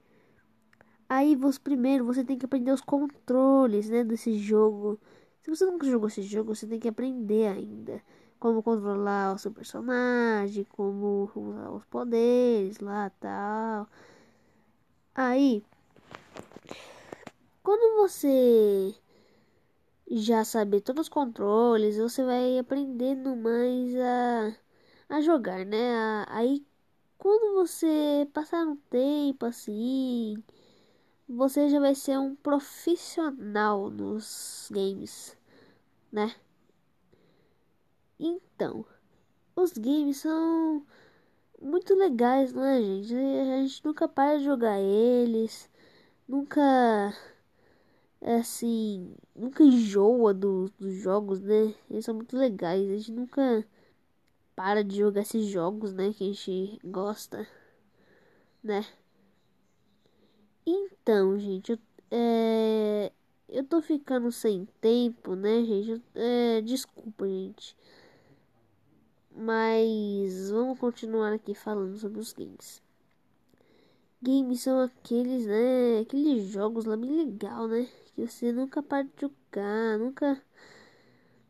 [1.08, 4.99] aí você primeiro você tem que aprender os controles, né, desse jogo.
[5.43, 8.03] Se você nunca jogou esse jogo, você tem que aprender ainda
[8.46, 13.88] como controlar o seu personagem, como usar os poderes lá, tal.
[15.16, 15.64] Aí
[17.64, 18.93] quando você
[20.12, 24.56] já saber todos os controles, você vai aprendendo mais a,
[25.10, 26.24] a jogar, né?
[26.28, 26.64] Aí
[27.18, 30.36] quando você passar um tempo assim,
[31.28, 35.36] você já vai ser um profissional nos games,
[36.12, 36.36] né?
[38.20, 38.86] Então,
[39.55, 40.86] os games são
[41.61, 43.16] muito legais, não é, gente?
[43.16, 45.70] A gente nunca para de jogar eles,
[46.28, 46.61] nunca
[48.22, 51.74] é assim, nunca enjoa do, dos jogos, né?
[51.89, 52.89] Eles são muito legais.
[52.89, 53.66] A gente nunca
[54.55, 56.13] para de jogar esses jogos, né?
[56.13, 57.47] Que a gente gosta,
[58.63, 58.86] né?
[60.66, 61.80] Então, gente, eu,
[62.11, 63.11] é,
[63.49, 66.01] eu tô ficando sem tempo, né, gente?
[66.16, 67.76] É, desculpa, gente.
[69.38, 72.82] Mas vamos continuar aqui falando sobre os games.
[74.22, 76.00] Games são aqueles, né?
[76.02, 77.86] Aqueles jogos lá bem legal, né?
[78.16, 80.42] Que você nunca para de jogar, nunca.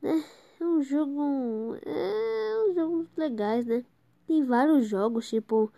[0.01, 0.23] Né?
[0.59, 1.77] É um jogo.
[1.85, 3.85] É um jogo legais, né?
[4.25, 5.71] Tem vários jogos, tipo.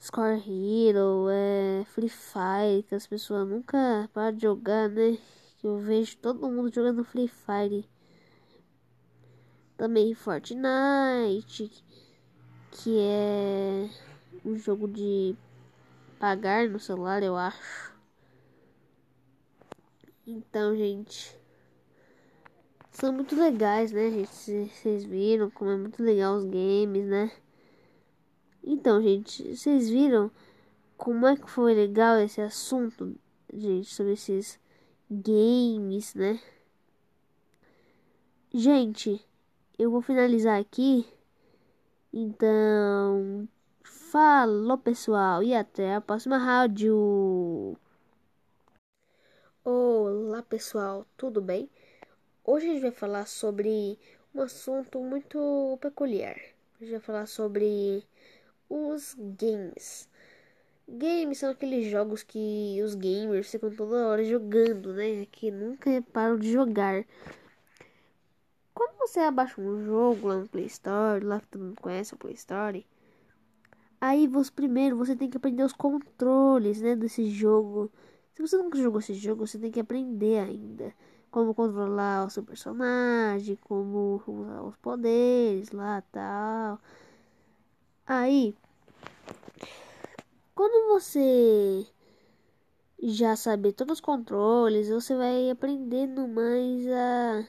[0.00, 5.18] Score Hero, é, Free Fire, que as pessoas nunca param de jogar, né?
[5.58, 7.84] Que eu vejo todo mundo jogando Free Fire.
[9.76, 11.70] Também Fortnite,
[12.70, 13.90] que é
[14.44, 15.36] um jogo de
[16.18, 17.94] pagar no celular, eu acho.
[20.26, 21.38] Então, gente,
[22.90, 24.70] são muito legais, né, gente?
[24.70, 27.30] Vocês viram como é muito legal os games, né?
[28.64, 30.30] Então, gente, vocês viram
[30.96, 33.14] como é que foi legal esse assunto,
[33.52, 34.58] gente, sobre esses
[35.10, 36.40] games, né?
[38.52, 39.24] Gente,
[39.78, 41.06] eu vou finalizar aqui.
[42.12, 43.48] Então,
[44.16, 47.76] Falou pessoal e até a próxima rádio.
[49.64, 51.68] Olá pessoal, tudo bem?
[52.44, 53.98] Hoje a gente vai falar sobre
[54.34, 56.36] um assunto muito peculiar.
[56.36, 58.04] A gente vai falar sobre
[58.70, 60.08] os games.
[60.88, 65.26] Games são aqueles jogos que os gamers ficam toda hora jogando, né?
[65.30, 67.04] Que nunca param de jogar.
[69.06, 72.34] Você abaixa um jogo lá no Play Store, lá que todo mundo conhece o Play
[72.34, 72.84] Store,
[74.00, 77.90] Aí você primeiro você tem que aprender os controles, né, desse jogo.
[78.34, 80.92] Se você nunca jogou esse jogo, você tem que aprender ainda
[81.30, 86.80] como controlar o seu personagem, como usar os poderes lá, tal.
[88.06, 88.54] Aí
[90.54, 91.86] quando você
[93.02, 97.46] já saber todos os controles, você vai aprendendo mais a,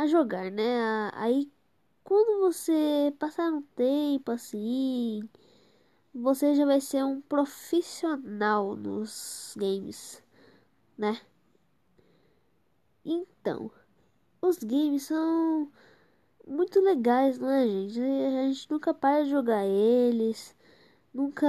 [0.00, 1.10] a jogar, né?
[1.14, 1.50] Aí
[2.04, 5.28] quando você passar um tempo assim,
[6.14, 10.22] você já vai ser um profissional nos games,
[10.98, 11.20] né?
[13.04, 13.70] Então,
[14.42, 15.70] os games são
[16.46, 18.00] muito legais, não é, gente?
[18.00, 20.56] A gente nunca para de jogar eles,
[21.14, 21.48] nunca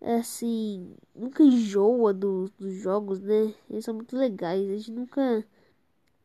[0.00, 3.54] assim, nunca enjoa do, dos jogos, né?
[3.70, 5.44] Eles são muito legais, a gente nunca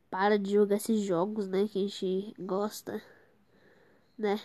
[0.10, 1.68] para de jogar esses jogos, né?
[1.68, 3.02] Que a gente gosta,
[4.18, 4.40] né?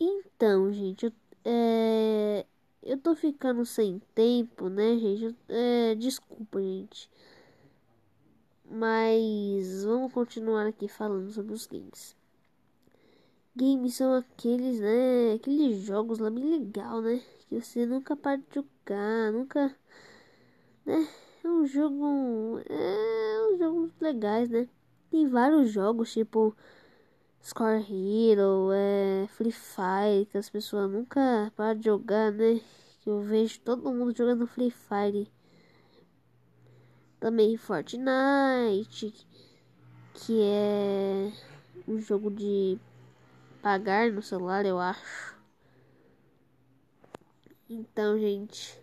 [0.00, 1.12] Então, gente, eu,
[1.44, 2.46] é,
[2.82, 5.36] eu tô ficando sem tempo, né, gente?
[5.48, 7.10] É, desculpa, gente.
[8.70, 12.16] Mas vamos continuar aqui falando sobre os games.
[13.56, 15.34] Games são aqueles, né?
[15.34, 17.20] Aqueles jogos lá bem legal, né?
[17.48, 19.76] Que você nunca para de jogar, nunca.
[20.86, 21.08] Né?
[21.44, 22.60] É um jogo.
[22.68, 24.68] É um jogo legais, né?
[25.10, 26.54] Tem vários jogos, tipo
[27.42, 32.60] Score Hero, é, Free Fire, que as pessoas nunca param de jogar, né?
[33.00, 35.30] Que eu vejo todo mundo jogando Free Fire.
[37.20, 39.14] Também Fortnite,
[40.14, 41.32] que é
[41.86, 42.78] um jogo de
[43.62, 45.36] pagar no celular, eu acho.
[47.70, 48.80] Então, gente,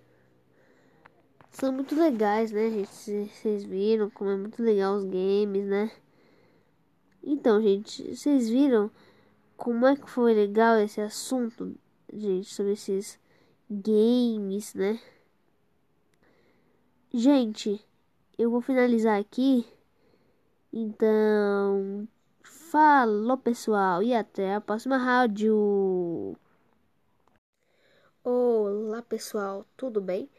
[1.56, 3.30] são muito legais, né, gente?
[3.30, 5.90] Vocês viram como é muito legal os games, né?
[7.24, 8.92] Então, gente, vocês viram
[9.56, 11.76] como é que foi legal esse assunto,
[12.14, 13.18] gente, sobre esses
[13.70, 15.00] games, né?
[17.14, 17.82] Gente,
[18.38, 19.66] eu vou finalizar aqui.
[20.74, 22.06] Então,
[22.44, 26.36] falou pessoal e até a próxima rádio.
[28.26, 30.30] Olá pessoal, tudo bem?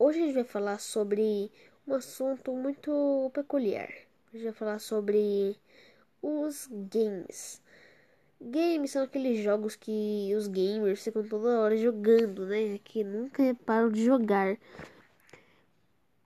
[0.00, 1.50] Hoje a gente vai falar sobre
[1.84, 3.88] um assunto muito peculiar.
[4.28, 5.56] A gente vai falar sobre
[6.22, 7.60] os games.
[8.40, 12.78] Games são aqueles jogos que os gamers ficam toda hora jogando, né?
[12.84, 14.56] Que nunca param de jogar.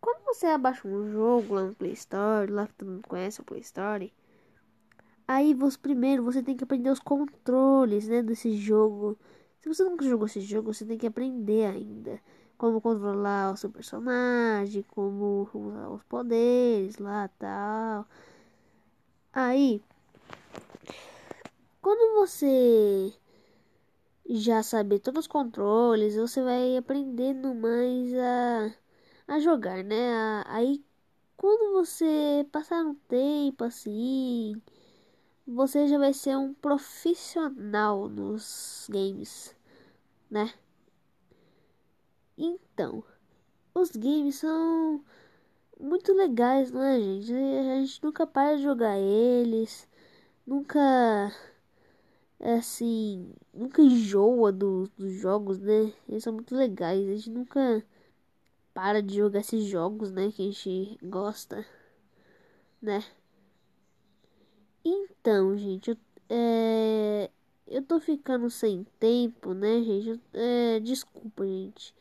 [0.02, 3.44] Quando você abaixa um jogo lá no Play Store, lá que todo mundo conhece o
[3.44, 4.12] Play Store,
[5.26, 9.18] aí você primeiro você tem que aprender os controles, né, desse jogo.
[9.60, 12.20] Se você nunca jogou esse jogo, você tem que aprender ainda
[12.62, 18.06] como controlar o seu personagem, como usar os poderes lá, tal.
[19.32, 19.82] Aí,
[21.80, 23.12] quando você
[24.30, 28.72] já saber todos os controles, você vai aprendendo mais a,
[29.26, 30.44] a jogar, né?
[30.46, 30.84] Aí,
[31.36, 34.54] quando você passar um tempo assim,
[35.44, 39.56] você já vai ser um profissional nos games,
[40.30, 40.54] né?
[42.45, 43.05] Então,
[43.72, 45.05] os games são
[45.80, 47.32] muito legais, não é, gente?
[47.32, 49.88] A gente nunca para de jogar eles,
[50.47, 51.32] nunca
[52.40, 55.93] assim, nunca enjoa do, dos jogos, né?
[56.09, 57.84] Eles são muito legais, a gente nunca
[58.74, 60.30] para de jogar esses jogos, né?
[60.32, 61.66] Que a gente gosta,
[62.82, 63.05] né?
[64.84, 65.97] Então, gente, eu,
[66.28, 67.30] é,
[67.66, 70.20] eu tô ficando sem tempo, né, gente?
[70.32, 71.95] É, desculpa, gente.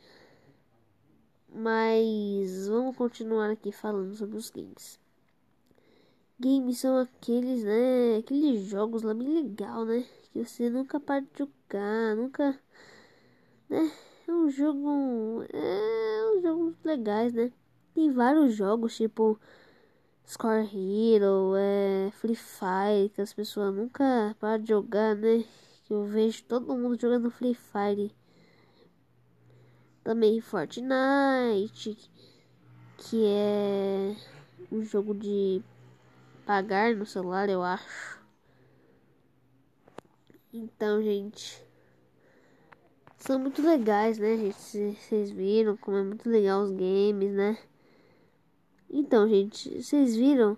[1.54, 4.98] Mas vamos continuar aqui falando sobre os games.
[6.40, 8.18] Games são aqueles, né?
[8.20, 10.06] Aqueles jogos lá bem legal, né?
[10.32, 12.58] Que você nunca para de jogar, nunca.
[13.70, 13.92] Né?
[14.28, 15.44] É um jogo.
[15.52, 17.52] É um jogo legais, né?
[17.94, 19.40] Tem vários jogos, tipo.
[20.26, 25.44] Score Hero, é, Free Fire, que as pessoas nunca param de jogar, né?
[25.84, 28.16] Que eu vejo todo mundo jogando Free Fire
[30.04, 31.98] também Fortnite,
[32.98, 34.16] que é
[34.72, 35.62] um jogo de
[36.46, 38.22] pagar no celular, eu acho.
[40.54, 41.64] Então, gente,
[43.18, 44.96] são muito legais, né, gente?
[44.96, 47.58] Vocês viram como é muito legal os games, né?
[48.90, 50.58] Então, gente, vocês viram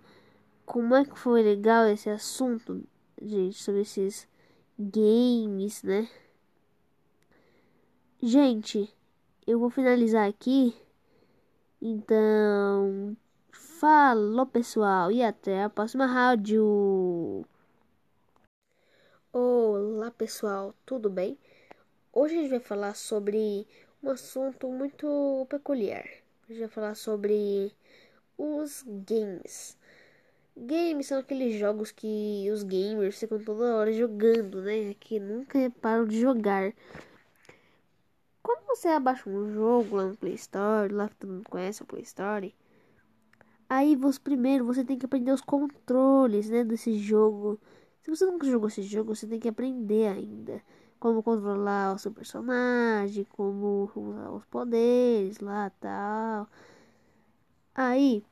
[0.65, 2.83] como é que foi legal esse assunto,
[3.21, 4.27] gente, sobre esses
[4.79, 6.09] games, né?
[8.21, 8.91] Gente,
[9.45, 10.75] eu vou finalizar aqui.
[11.81, 13.15] Então,
[13.51, 17.45] falou pessoal e até a próxima rádio.
[19.31, 21.37] Olá pessoal, tudo bem?
[22.11, 23.67] Hoje a gente vai falar sobre
[24.01, 26.05] um assunto muito peculiar.
[26.47, 27.71] A gente vai falar sobre
[28.37, 29.77] os games.
[30.55, 34.93] Games são aqueles jogos que os gamers ficam toda hora jogando, né?
[34.99, 36.71] Que nunca param de jogar.
[38.73, 42.01] Você abaixa um jogo lá no Play Store, lá que todo mundo conhece o Play
[42.01, 42.55] Store,
[43.69, 47.59] aí você primeiro você tem que aprender os controles, né, desse jogo.
[48.01, 50.59] Se você nunca jogou esse jogo, você tem que aprender ainda
[50.99, 56.47] como controlar o seu personagem, como usar os poderes lá, tal.
[57.75, 58.25] Aí,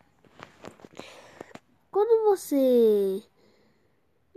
[1.91, 3.21] quando você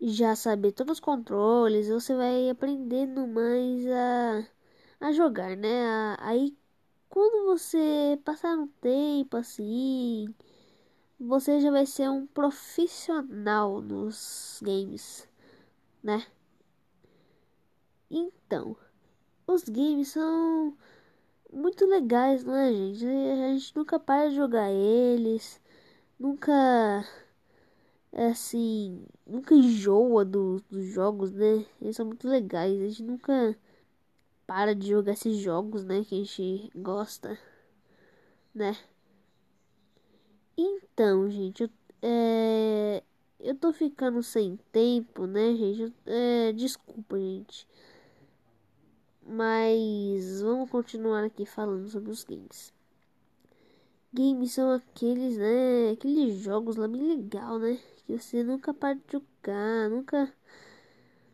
[0.03, 4.54] já saber todos os controles, você vai aprendendo mais a
[5.05, 6.17] a jogar, né?
[6.19, 6.57] Aí
[7.11, 10.35] quando você passar um tempo assim,
[11.21, 15.29] você já vai ser um profissional nos games,
[16.03, 16.27] né?
[18.11, 18.77] Então,
[19.47, 20.77] os games são
[21.53, 23.07] muito legais, não é, gente?
[23.07, 25.61] A gente nunca para de jogar eles,
[26.19, 26.53] nunca
[28.13, 31.67] assim, nunca enjoa do, dos jogos, né?
[31.81, 33.57] Eles são muito legais, a gente nunca
[34.47, 36.05] para de jogar esses jogos, né?
[36.05, 37.39] Que a gente gosta,
[38.55, 38.77] né?
[40.57, 41.71] Então, gente, eu,
[42.03, 43.03] é,
[43.41, 45.93] eu tô ficando sem tempo, né, gente?
[46.07, 47.67] É, desculpa, gente.
[49.27, 52.73] Mas vamos continuar aqui falando sobre os games.
[54.13, 55.91] Games são aqueles, né?
[55.93, 57.79] Aqueles jogos lá bem legal, né?
[58.07, 60.33] Que você nunca para de jogar, nunca.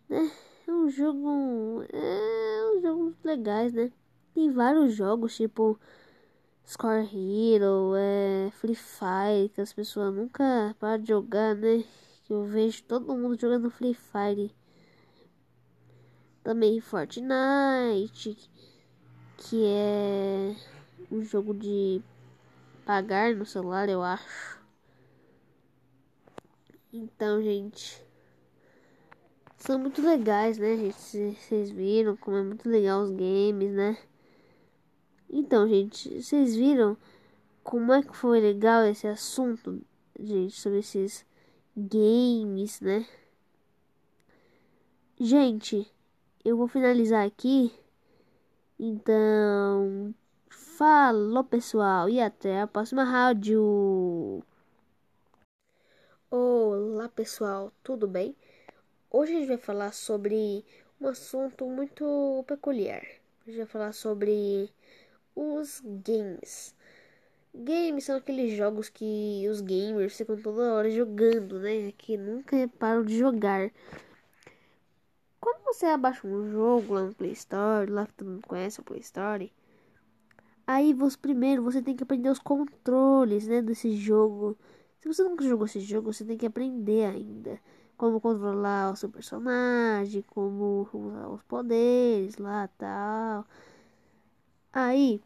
[0.09, 0.31] Né?
[0.71, 1.83] É um jogo.
[1.93, 3.91] É um jogo legais, né?
[4.33, 5.77] Tem vários jogos, tipo.
[6.65, 11.83] Score Hero, é, Free Fire, que as pessoas nunca param de jogar, né?
[12.29, 14.55] Eu vejo todo mundo jogando Free Fire.
[16.45, 18.39] Também Fortnite,
[19.39, 20.55] que é
[21.11, 22.01] um jogo de
[22.87, 24.61] pagar no celular, eu acho.
[26.93, 28.01] Então, gente,
[29.61, 31.37] são muito legais, né, gente?
[31.37, 33.97] Vocês viram como é muito legal os games, né?
[35.29, 36.97] Então, gente, vocês viram
[37.63, 39.81] como é que foi legal esse assunto,
[40.19, 41.25] gente, sobre esses
[41.77, 43.07] games, né?
[45.21, 45.87] Gente,
[46.45, 47.73] eu vou finalizar aqui.
[48.79, 50.15] Então,
[50.49, 54.43] falou pessoal e até a próxima rádio.
[56.31, 58.35] Olá pessoal, tudo bem?
[59.13, 60.65] Hoje a gente vai falar sobre
[61.01, 63.03] um assunto muito peculiar.
[63.43, 64.71] A gente vai falar sobre
[65.35, 66.77] os games.
[67.53, 71.93] Games são aqueles jogos que os gamers ficam toda hora jogando, né?
[71.99, 73.73] Que nunca param de jogar.
[75.41, 78.85] Quando você abaixa um jogo lá no Play Store, lá que todo mundo conhece o
[78.85, 79.53] Play Store,
[80.65, 84.57] aí você primeiro você tem que aprender os controles, né, desse jogo.
[85.01, 87.61] Se você nunca jogou esse jogo, você tem que aprender ainda
[88.01, 93.45] como controlar o seu personagem, como usar os poderes lá, tal.
[94.73, 95.21] Aí,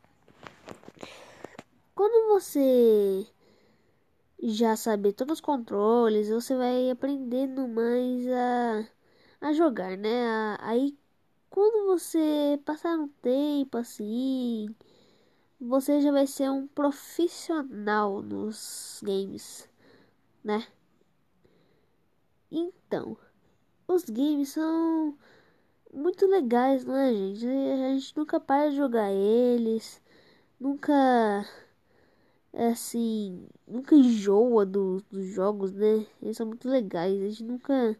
[1.95, 3.25] quando você
[4.43, 8.89] já saber todos os controles, você vai aprendendo mais a,
[9.41, 10.57] a jogar, né?
[10.59, 10.99] Aí,
[11.49, 14.75] quando você passar um tempo assim,
[15.61, 19.70] você já vai ser um profissional nos games,
[20.43, 20.66] né?
[22.51, 23.16] Então,
[23.88, 25.16] os games são
[25.92, 27.47] muito legais, não é, gente?
[27.47, 30.03] A gente nunca para de jogar eles,
[30.61, 30.95] nunca
[32.53, 36.07] é assim, nunca enjoa do, dos jogos, né?
[36.22, 37.99] Eles são muito legais, a gente nunca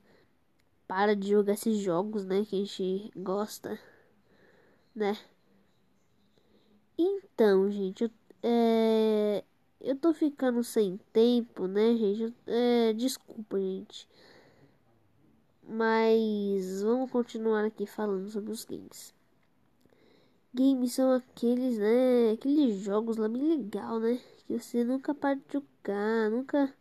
[0.88, 2.45] para de jogar esses jogos, né?
[2.45, 3.78] Que a gente gosta,
[4.95, 5.16] né?
[6.99, 8.11] Então, gente, eu,
[8.42, 9.45] é,
[9.80, 12.34] eu tô ficando sem tempo, né, gente?
[12.47, 14.09] É, desculpa, gente.
[15.67, 19.15] Mas vamos continuar aqui falando sobre os games.
[20.53, 22.33] Games são aqueles, né?
[22.33, 24.21] Aqueles jogos lá bem legal, né?
[24.47, 26.73] Que você nunca para de jogar, nunca.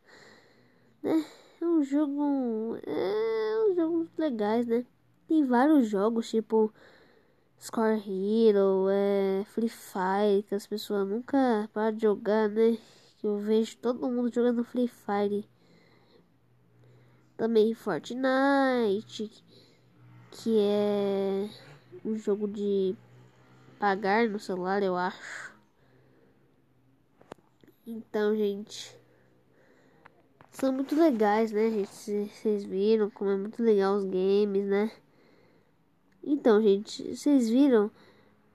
[1.02, 1.26] Né?
[1.62, 2.78] É um jogo.
[2.86, 4.86] É um jogo legais, né?
[5.28, 6.74] Tem vários jogos, tipo.
[7.60, 12.78] Score Hero, é, Free Fire, que as pessoas nunca param de jogar, né?
[13.24, 15.48] Eu vejo todo mundo jogando Free Fire
[17.44, 19.30] também Fortnite,
[20.32, 21.50] que é
[22.06, 22.96] um jogo de
[23.78, 25.54] pagar no celular, eu acho.
[27.86, 28.98] Então, gente,
[30.52, 32.30] são muito legais, né, gente?
[32.30, 34.90] Vocês viram como é muito legal os games, né?
[36.24, 37.92] Então, gente, vocês viram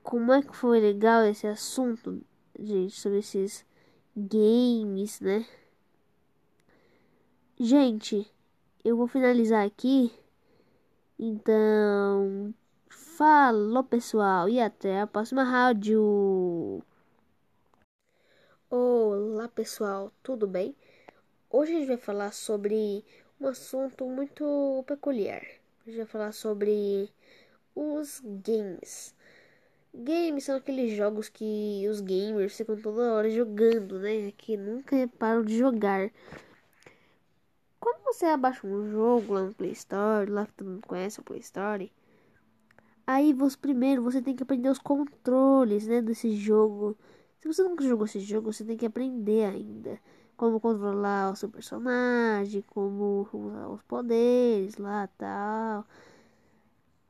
[0.01, 2.25] como é que foi legal esse assunto,
[2.59, 3.63] gente, sobre esses
[4.17, 5.45] games, né?
[7.59, 8.27] Gente,
[8.83, 10.11] eu vou finalizar aqui.
[11.17, 12.53] Então,
[12.89, 16.81] falou pessoal e até a próxima rádio.
[18.69, 20.75] Olá pessoal, tudo bem?
[21.49, 23.03] Hoje a gente vai falar sobre
[23.39, 25.41] um assunto muito peculiar.
[25.81, 27.09] A gente vai falar sobre
[27.75, 29.15] os games.
[29.93, 34.31] Games são aqueles jogos que os gamers ficam toda hora jogando, né?
[34.37, 36.11] Que nunca param de jogar.
[37.79, 41.23] Quando você abaixa um jogo lá no Play Store, lá que todo mundo conhece o
[41.23, 41.91] Play Store,
[43.07, 46.97] aí você primeiro você tem que aprender os controles, né, desse jogo.
[47.39, 49.99] Se você nunca jogou esse jogo, você tem que aprender ainda
[50.35, 55.85] como controlar o seu personagem, como usar os poderes lá, tal.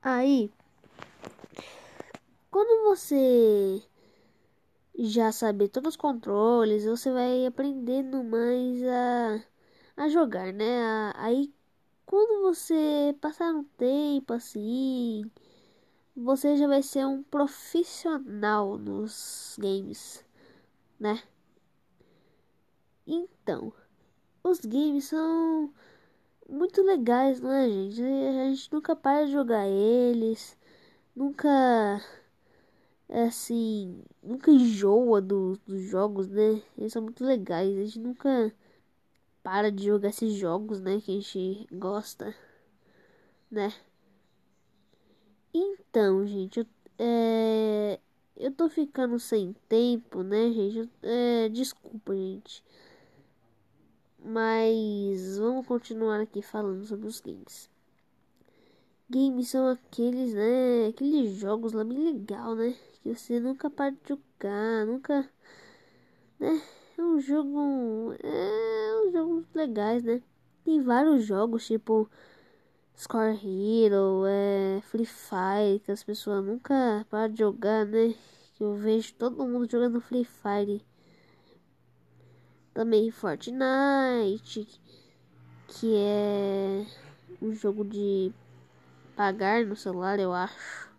[0.01, 0.51] Aí,
[2.49, 3.83] quando você
[4.97, 9.43] já saber todos os controles, você vai aprendendo mais a
[9.99, 11.11] a jogar, né?
[11.15, 11.53] Aí
[12.05, 15.29] quando você passar um tempo assim,
[16.15, 20.25] você já vai ser um profissional nos games,
[20.99, 21.21] né?
[23.05, 23.73] Então,
[24.43, 25.73] os games são
[26.49, 28.01] muito legais, não é, gente?
[28.03, 30.57] A gente nunca para de jogar eles,
[31.15, 31.49] nunca
[33.09, 36.61] é assim, nunca enjoa do, dos jogos, né?
[36.77, 38.53] Eles são muito legais, a gente nunca
[39.49, 41.01] para de jogar esses jogos, né?
[41.01, 42.35] Que a gente gosta,
[43.49, 43.73] né?
[45.51, 46.65] Então, gente, eu,
[46.99, 47.99] é,
[48.37, 50.87] eu tô ficando sem tempo, né, gente?
[51.01, 52.63] É, desculpa, gente.
[54.19, 57.71] Mas vamos continuar aqui falando sobre os games.
[59.09, 60.89] Games são aqueles, né?
[60.89, 62.75] Aqueles jogos lá bem legal, né?
[63.01, 65.27] Que você nunca para de jogar, nunca.
[66.39, 66.61] Né?
[66.99, 68.13] É um jogo.
[68.21, 70.21] É um jogo legais, né?
[70.65, 72.09] Tem vários jogos, tipo.
[72.97, 78.13] Score Hero, é, Free Fire, que as pessoas nunca param de jogar, né?
[78.59, 80.85] Eu vejo todo mundo jogando Free Fire.
[82.73, 84.67] Também Fortnite,
[85.69, 86.85] que é
[87.41, 88.33] um jogo de
[89.15, 90.91] pagar no celular, eu acho.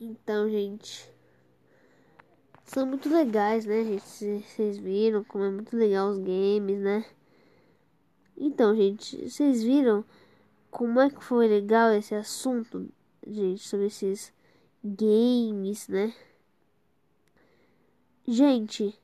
[0.00, 1.14] Então, gente,
[2.66, 4.42] são muito legais, né, gente?
[4.42, 7.04] Vocês viram como é muito legal os games, né?
[8.36, 10.04] Então, gente, vocês viram
[10.70, 12.88] como é que foi legal esse assunto,
[13.26, 14.32] gente, sobre esses
[14.84, 16.12] games, né?
[18.28, 18.98] Gente,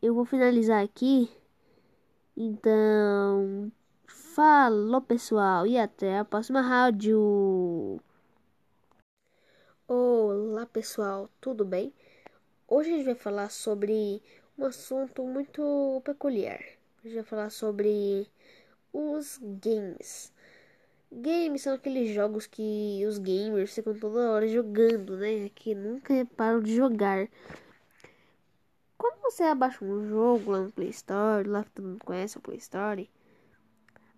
[0.00, 1.30] eu vou finalizar aqui.
[2.36, 3.72] Então,
[4.06, 7.98] falou pessoal e até a próxima rádio.
[9.88, 11.92] Olá pessoal, tudo bem?
[12.68, 14.20] Hoje a gente vai falar sobre
[14.58, 16.58] um assunto muito peculiar.
[16.98, 18.28] A gente vai falar sobre
[18.92, 20.32] os games.
[21.12, 25.48] Games são aqueles jogos que os gamers ficam toda hora jogando, né?
[25.54, 27.28] Que nunca param de jogar.
[28.98, 32.40] Quando você abaixa um jogo lá no Play Store, lá que todo mundo conhece o
[32.40, 33.08] Play Store,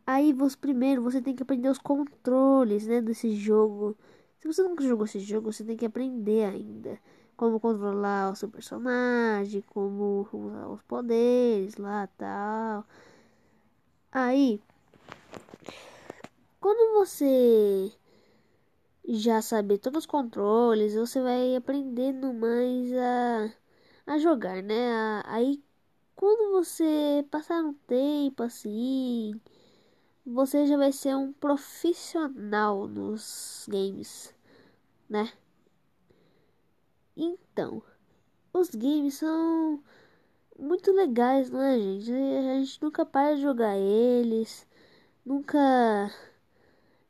[0.07, 3.95] aí você primeiro você tem que aprender os controles, né, desse jogo.
[4.39, 6.99] Se você nunca jogou esse jogo, você tem que aprender ainda
[7.39, 12.85] como controlar o seu personagem, como usar os poderes lá, tal.
[14.11, 14.61] Aí,
[16.61, 17.93] quando você
[19.09, 23.55] já saber todos os controles, você vai aprendendo mais a,
[24.15, 25.23] a jogar, né?
[25.25, 25.63] Aí,
[26.17, 29.41] quando você passar um tempo assim,
[30.27, 34.35] você já vai ser um profissional nos games,
[35.09, 35.33] né?
[37.19, 37.83] Então,
[38.53, 39.83] os games são
[40.59, 42.13] muito legais, não é, gente?
[42.13, 44.67] A gente nunca para de jogar eles,
[45.25, 45.59] nunca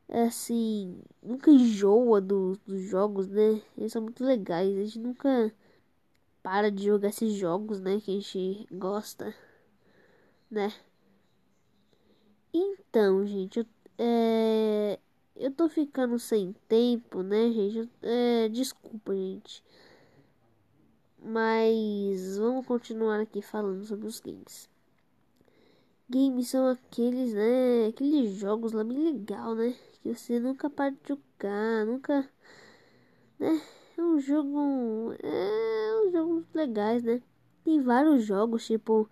[0.09, 3.63] é assim, nunca enjoa do, dos jogos, né?
[3.77, 5.55] Eles são muito legais, a gente nunca
[6.43, 8.01] para de jogar esses jogos, né?
[8.01, 9.35] Que a gente gosta,
[10.51, 10.73] né?
[12.53, 13.67] Então, gente, eu,
[13.99, 14.99] é,
[15.37, 17.89] eu tô ficando sem tempo, né, gente?
[18.03, 19.63] É, desculpa, gente.
[21.21, 24.69] Mas vamos continuar aqui falando sobre os games.
[26.09, 27.89] Games são aqueles, né?
[27.89, 29.75] Aqueles jogos lá bem legal, né?
[30.03, 32.29] Que você nunca para de jogar, nunca.
[33.39, 33.61] Né?
[33.97, 35.15] É um jogo.
[35.23, 37.21] É um jogo legais, né?
[37.65, 39.09] Tem vários jogos, tipo.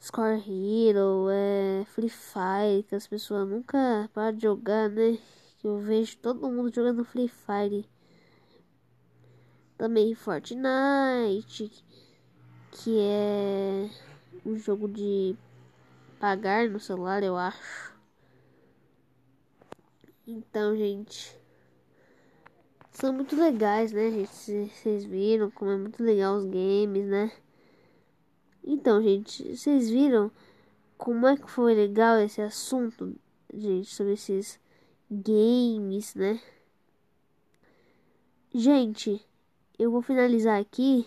[0.00, 5.16] Score Hero, é, Free Fire, que as pessoas nunca param de jogar, né?
[5.58, 7.88] Que eu vejo todo mundo jogando Free Fire
[9.82, 11.68] também Fortnite,
[12.70, 13.90] que é
[14.46, 15.34] um jogo de
[16.20, 17.92] pagar no celular, eu acho.
[20.24, 21.36] Então, gente,
[22.92, 24.70] são muito legais, né, gente?
[24.70, 27.32] Vocês viram como é muito legal os games, né?
[28.62, 30.30] Então, gente, vocês viram
[30.96, 33.16] como é que foi legal esse assunto,
[33.52, 34.60] gente, sobre esses
[35.10, 36.40] games, né?
[38.54, 39.26] Gente,
[39.82, 41.04] eu vou finalizar aqui.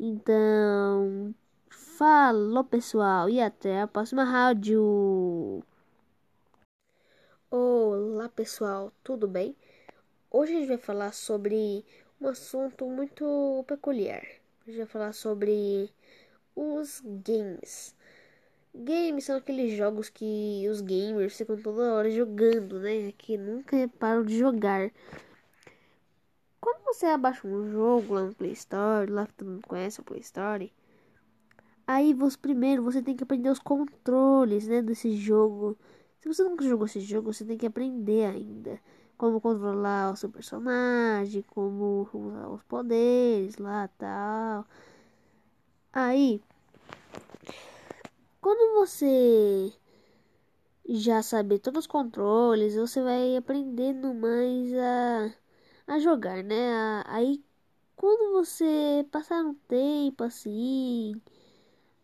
[0.00, 1.34] Então,
[1.68, 5.62] falou pessoal e até a próxima rádio.
[7.50, 9.54] Olá pessoal, tudo bem?
[10.30, 11.84] Hoje a gente vai falar sobre
[12.18, 14.22] um assunto muito peculiar.
[14.62, 15.92] A gente vai falar sobre
[16.56, 17.94] os games.
[18.74, 23.12] Games são aqueles jogos que os gamers ficam toda hora jogando, né?
[23.18, 24.90] Que nunca param de jogar.
[26.60, 30.04] Quando você abaixa um jogo lá no Play Store, lá que todo mundo conhece o
[30.04, 30.72] Play Store,
[31.86, 35.78] aí você primeiro você tem que aprender os controles, né, desse jogo.
[36.20, 38.80] Se você nunca jogou esse jogo, você tem que aprender ainda
[39.18, 44.64] como controlar o seu personagem, como usar os poderes lá, tal.
[45.92, 46.40] Aí,
[48.40, 49.72] quando você
[50.88, 55.34] já saber todos os controles, você vai aprendendo mais a,
[55.88, 57.02] a jogar, né?
[57.06, 57.42] Aí
[57.96, 61.20] quando você passar um tempo assim,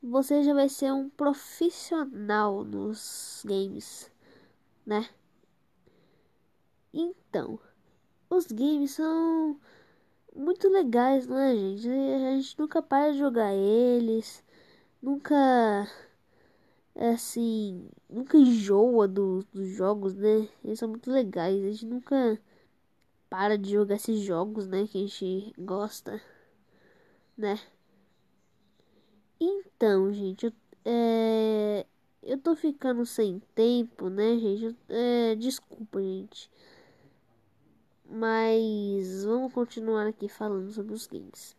[0.03, 4.11] você já vai ser um profissional nos games,
[4.87, 5.09] né?
[6.93, 7.59] Então,
[8.30, 9.59] os games são
[10.35, 11.89] muito legais, não é, gente?
[11.89, 14.45] A gente nunca para de jogar eles,
[15.03, 15.35] nunca
[16.95, 20.49] é assim, nunca enjoa do, dos jogos, né?
[20.64, 22.41] Eles são muito legais, a gente nunca
[23.35, 24.87] para de jogar esses jogos, né?
[24.87, 26.22] Que a gente gosta,
[27.37, 27.59] né?
[29.41, 30.53] Então, gente, eu,
[30.85, 31.85] é,
[32.22, 34.76] eu tô ficando sem tempo, né, gente?
[34.89, 36.49] É, desculpa, gente.
[38.09, 41.57] Mas vamos continuar aqui falando sobre os games.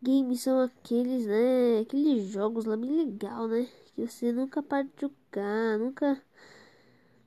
[0.00, 1.80] Games são aqueles, né?
[1.82, 3.68] Aqueles jogos lá bem legal, né?
[3.94, 6.22] Que você nunca para de jogar, nunca.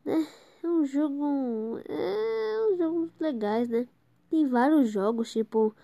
[0.03, 0.28] Né?
[0.64, 1.80] É um jogo.
[1.88, 2.43] É
[2.84, 3.88] jogos legais, né?
[4.30, 5.76] Tem vários jogos, tipo.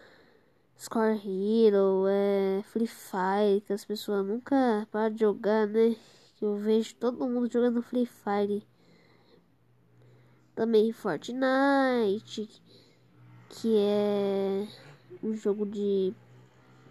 [0.77, 5.95] Score Hero, é, Free Fire, que as pessoas nunca param de jogar, né?
[6.41, 8.65] Eu vejo todo mundo jogando Free Fire.
[10.55, 12.49] Também Fortnite,
[13.49, 14.67] que é
[15.21, 16.13] um jogo de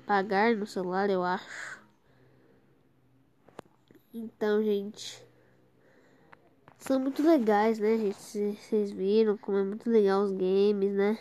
[0.06, 1.80] pagar no celular, eu acho.
[4.12, 5.26] Então, gente,
[6.88, 8.56] são muito legais, né, gente?
[8.56, 11.18] Vocês viram como é muito legal os games, né?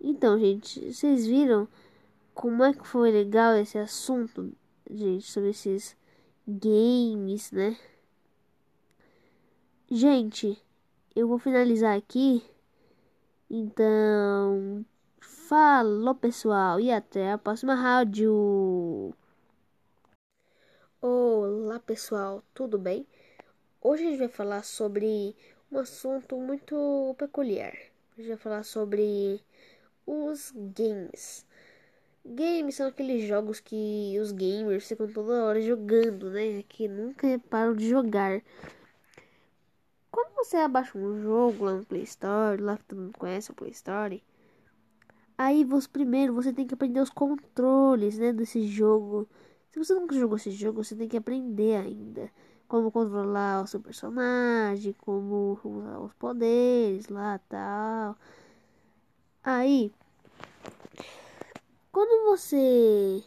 [0.00, 1.66] Então, gente, vocês viram
[2.34, 4.52] como é que foi legal esse assunto,
[4.88, 5.96] gente, sobre esses
[6.46, 7.76] games, né?
[9.90, 10.56] Gente,
[11.16, 12.44] eu vou finalizar aqui.
[13.50, 14.84] Então,
[15.20, 19.12] falou pessoal e até a próxima rádio.
[21.02, 23.04] Olá pessoal, tudo bem?
[23.90, 25.34] Hoje a gente vai falar sobre
[25.72, 27.72] um assunto muito peculiar.
[27.72, 29.42] A gente vai falar sobre
[30.06, 31.46] os games.
[32.22, 36.62] Games são aqueles jogos que os gamers ficam toda hora jogando, né?
[36.68, 38.42] Que nunca param de jogar.
[40.10, 43.54] Quando você abaixa um jogo lá no Play Store, lá que todo mundo conhece o
[43.54, 44.22] Play Store,
[45.38, 49.26] aí você primeiro você tem que aprender os controles, né, desse jogo.
[49.70, 52.30] Se você nunca jogou esse jogo, você tem que aprender ainda
[52.68, 58.16] como controlar o seu personagem, como usar os poderes lá, tal.
[59.42, 59.92] Aí,
[61.90, 63.24] quando você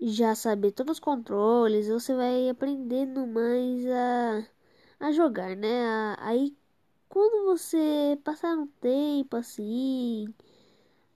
[0.00, 4.46] já saber todos os controles, você vai aprendendo mais a
[5.00, 6.14] a jogar, né?
[6.18, 6.54] Aí
[7.08, 10.32] quando você passar um tempo assim,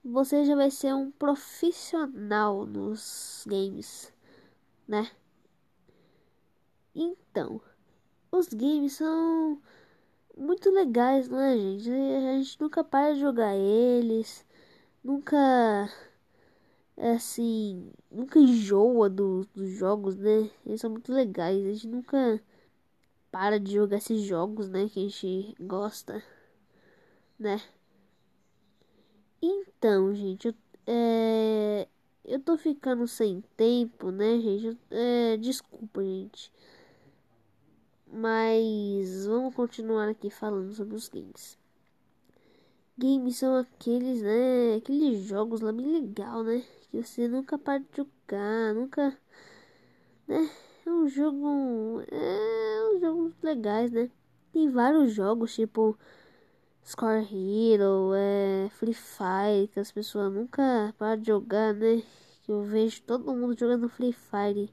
[0.03, 4.13] você já vai ser um profissional nos games,
[4.87, 5.09] né?
[6.95, 7.61] Então,
[8.31, 9.61] os games são
[10.37, 11.89] muito legais, não é, gente?
[11.91, 14.45] A gente nunca para de jogar eles,
[15.03, 15.37] nunca
[16.97, 20.49] é assim, nunca enjoa do, dos jogos, né?
[20.65, 22.41] Eles são muito legais, a gente nunca
[23.31, 24.89] para de jogar esses jogos, né?
[24.89, 26.23] Que a gente gosta,
[27.39, 27.61] né?
[29.41, 30.55] Então, gente, eu,
[30.87, 31.87] é,
[32.23, 34.77] eu tô ficando sem tempo, né, gente?
[34.89, 36.51] É, desculpa, gente.
[38.11, 41.57] Mas vamos continuar aqui falando sobre os games.
[42.97, 44.75] Games são aqueles, né?
[44.77, 46.63] Aqueles jogos lá bem legal, né?
[46.89, 49.17] Que você nunca para de jogar, nunca,
[50.27, 50.49] né?
[50.85, 52.01] É um jogo.
[52.11, 54.09] É um jogos legais, né?
[54.53, 55.97] Tem vários jogos, tipo.
[56.85, 62.03] Score Hero, é, Free Fire, que as pessoas nunca param de jogar, né?
[62.43, 64.71] Que eu vejo todo mundo jogando Free Fire.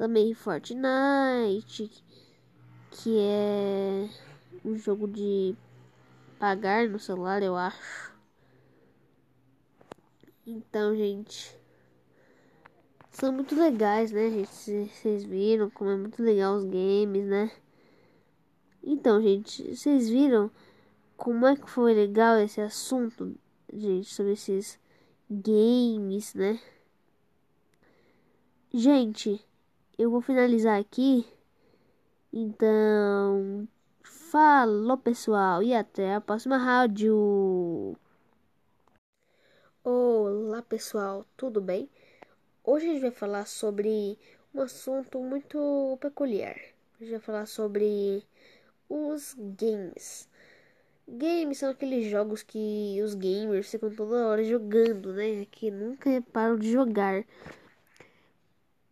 [0.00, 1.90] Também Fortnite,
[2.90, 4.08] que é
[4.64, 5.54] um jogo de
[6.38, 8.10] pagar no celular, eu acho.
[10.46, 11.54] Então, gente
[13.10, 14.88] são muito legais, né, gente?
[14.88, 17.52] Vocês viram como é muito legal os games, né?
[18.82, 20.50] Então, gente, vocês viram
[21.14, 23.36] como é que foi legal esse assunto,
[23.70, 24.80] gente, sobre esses
[25.30, 26.58] games, né?
[28.72, 29.44] Gente,
[30.00, 31.26] eu vou finalizar aqui.
[32.32, 33.68] Então,
[34.02, 37.94] falou pessoal e até a próxima rádio.
[39.84, 41.86] Olá pessoal, tudo bem?
[42.64, 44.18] Hoje a gente vai falar sobre
[44.54, 46.56] um assunto muito peculiar.
[46.94, 48.24] A gente vai falar sobre
[48.88, 50.30] os games.
[51.06, 55.44] Games são aqueles jogos que os gamers ficam toda hora jogando, né?
[55.50, 57.22] Que nunca param de jogar.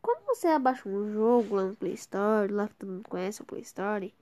[0.09, 3.44] Quando você abaixa um jogo lá no Play Store, lá que todo mundo conhece o
[3.44, 4.14] Play Store,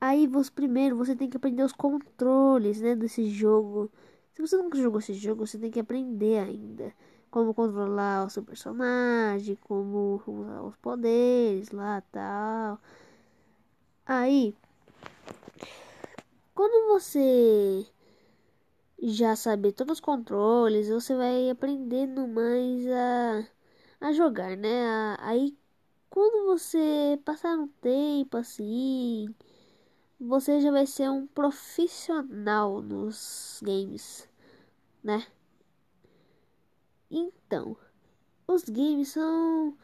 [0.00, 3.92] aí você primeiro você tem que aprender os controles, né, desse jogo.
[4.32, 6.94] Se você nunca jogou esse jogo, você tem que aprender ainda
[7.30, 12.80] como controlar o seu personagem, como usar os poderes lá, tal.
[14.06, 14.54] Aí,
[16.54, 17.86] quando você
[19.02, 23.59] já saber todos os controles, você vai aprendendo mais a
[24.00, 25.16] a jogar, né?
[25.20, 25.56] Aí
[26.10, 29.34] quando você passar um tempo assim,
[30.20, 34.28] você já vai ser um profissional nos games,
[35.02, 35.26] né?
[37.10, 37.76] Então,
[38.46, 39.76] os games são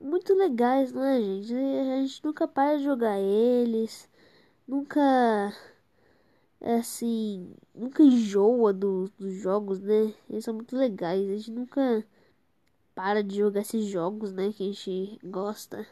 [0.00, 1.54] muito legais, não é, gente?
[1.54, 4.08] A gente nunca para de jogar eles,
[4.66, 5.00] nunca
[6.60, 10.14] assim, nunca enjoa do, dos jogos, né?
[10.28, 12.04] Eles são muito legais, a gente nunca
[12.98, 14.52] para de jogar esses jogos, né?
[14.52, 15.86] Que a gente gosta,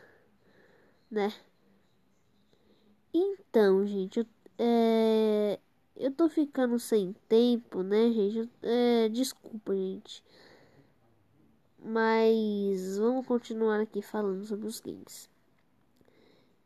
[1.09, 1.33] né?
[3.15, 4.27] Então, gente, eu,
[4.59, 5.61] é,
[5.97, 8.51] eu tô ficando sem tempo, né, gente?
[8.61, 10.21] É, desculpa, gente.
[11.79, 15.31] Mas vamos continuar aqui falando sobre os games.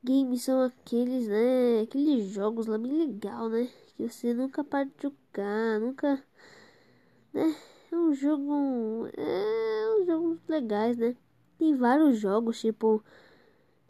[0.03, 1.83] Games são aqueles, né?
[1.83, 3.69] Aqueles jogos lá bem legal, né?
[3.95, 6.25] Que você nunca para de jogar, nunca,
[7.35, 7.55] né?
[7.93, 9.09] É um jogo.
[9.17, 11.17] É um jogos legais, né?
[11.59, 13.03] Tem vários jogos, tipo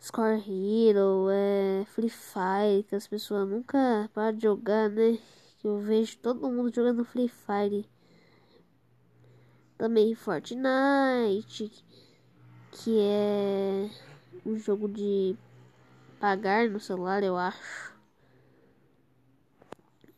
[0.00, 5.18] Score Hero, é, Free Fire, que as pessoas nunca param de jogar, né?
[5.62, 7.86] Eu vejo todo mundo jogando Free Fire.
[9.76, 11.70] Também Fortnite,
[12.72, 13.90] que é
[14.46, 15.36] um jogo de
[16.18, 17.94] pagar no celular, eu acho.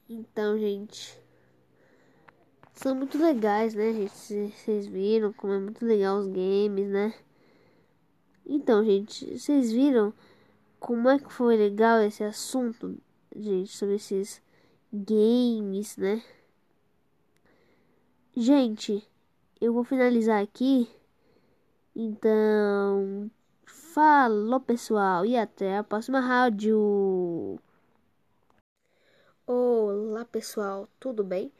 [0.08, 1.21] Então, gente
[2.82, 4.52] são muito legais, né, gente?
[4.52, 7.14] Vocês viram como é muito legal os games, né?
[8.44, 10.12] Então, gente, vocês viram
[10.80, 12.98] como é que foi legal esse assunto,
[13.36, 14.42] gente, sobre esses
[14.92, 16.22] games, né?
[18.36, 19.08] Gente,
[19.60, 20.90] eu vou finalizar aqui.
[21.94, 23.30] Então,
[23.64, 27.60] falou pessoal e até a próxima rádio.
[29.46, 31.52] Olá pessoal, tudo bem?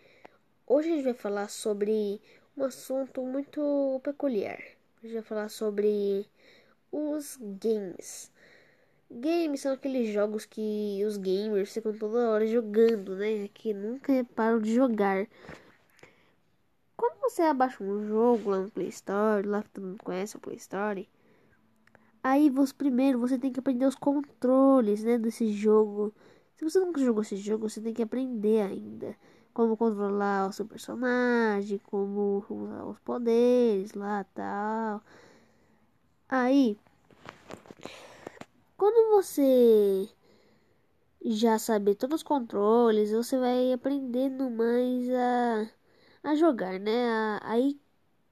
[0.74, 2.18] Hoje a gente vai falar sobre
[2.56, 4.58] um assunto muito peculiar.
[4.96, 6.26] A gente vai falar sobre
[6.90, 8.32] os games.
[9.10, 13.50] Games são aqueles jogos que os gamers ficam toda hora jogando, né?
[13.52, 15.26] Que nunca param de jogar.
[16.96, 20.40] Quando você abaixa um jogo lá no Play Store, lá que todo mundo conhece o
[20.40, 21.06] Play Store,
[22.22, 26.14] aí você primeiro você tem que aprender os controles, né, desse jogo.
[26.56, 29.14] Se você nunca jogou esse jogo, você tem que aprender ainda
[29.55, 35.03] como controlar o seu personagem, como usar os poderes lá tal.
[36.28, 36.78] Aí,
[38.76, 40.09] quando você
[41.24, 45.70] já saber todos os controles, você vai aprendendo mais a,
[46.30, 47.38] a jogar, né?
[47.42, 47.78] Aí,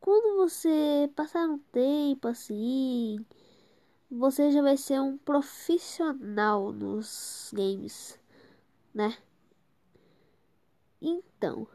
[0.01, 3.25] quando você passar um tempo assim,
[4.11, 8.18] você já vai ser um profissional nos games,
[8.95, 9.17] né?
[11.01, 11.67] Então,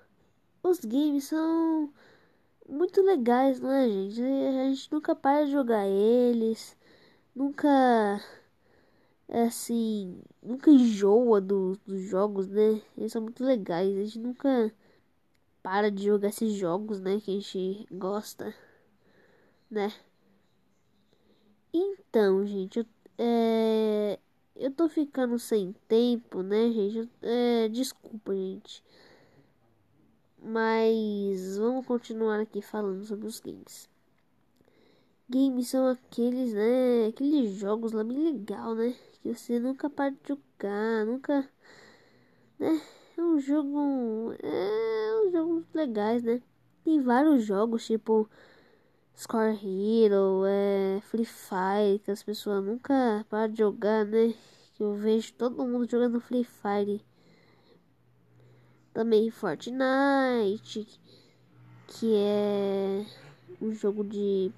[0.63, 1.93] os games são
[2.69, 4.21] muito legais, não é, gente?
[4.21, 6.77] A gente nunca para de jogar eles,
[7.35, 7.69] nunca
[9.29, 12.81] assim, nunca enjoa do, dos jogos, né?
[12.97, 14.73] Eles são muito legais, a gente nunca
[15.63, 17.19] para de jogar esses jogos, né?
[17.21, 18.53] Que a gente gosta,
[19.69, 19.91] né?
[21.73, 22.85] Então, gente, eu,
[23.17, 24.19] é,
[24.55, 27.09] eu tô ficando sem tempo, né, gente?
[27.21, 28.83] É, desculpa, gente.
[30.47, 33.89] Mas vamos continuar aqui falando sobre os games.
[35.27, 37.07] Games são aqueles, né?
[37.07, 38.93] Aqueles jogos lá bem legal, né?
[39.23, 41.49] Que você nunca para de jogar, nunca.
[42.59, 42.79] Né?
[43.17, 44.33] É um jogo.
[44.39, 46.39] É um jogos legais, né?
[46.83, 48.29] Tem vários jogos, tipo
[49.17, 54.35] Score Hero, é, Free Fire, que as pessoas nunca param de jogar, né?
[54.75, 57.03] Que eu vejo todo mundo jogando Free Fire.
[58.95, 60.87] Também Fortnite,
[61.85, 63.05] que é
[63.61, 64.53] um jogo de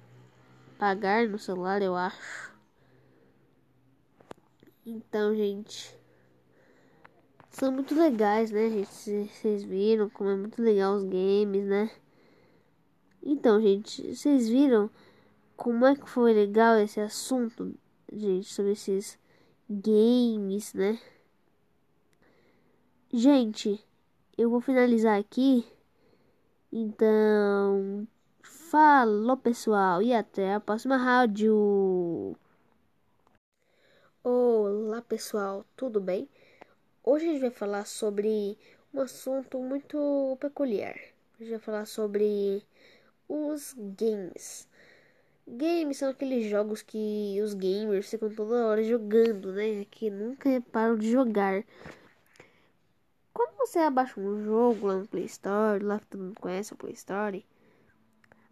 [0.78, 2.54] pagar no celular, eu acho.
[4.86, 5.92] Então, gente,
[7.50, 9.28] são muito legais, né, gente?
[9.28, 11.90] Vocês viram como é muito legal os games, né?
[13.20, 14.88] Então, gente, vocês viram
[15.56, 17.74] como é que foi legal esse assunto,
[18.12, 19.18] gente, sobre esses
[19.68, 20.96] games, né?
[23.12, 23.84] Gente,
[24.38, 25.66] eu vou finalizar aqui.
[26.72, 28.06] Então,
[28.70, 32.36] Falou, pessoal, e até a próxima rádio.
[34.22, 36.28] Olá, pessoal, tudo bem?
[37.02, 38.58] Hoje a gente vai falar sobre
[38.92, 40.94] um assunto muito peculiar.
[40.94, 42.62] A gente vai falar sobre
[43.26, 44.68] os games.
[45.46, 49.86] Games são aqueles jogos que os gamers ficam toda hora jogando, né?
[49.90, 51.64] Que nunca param de jogar.
[53.38, 56.76] Quando você abaixa um jogo lá no Play Store, lá que todo mundo conhece o
[56.76, 57.46] Play Store,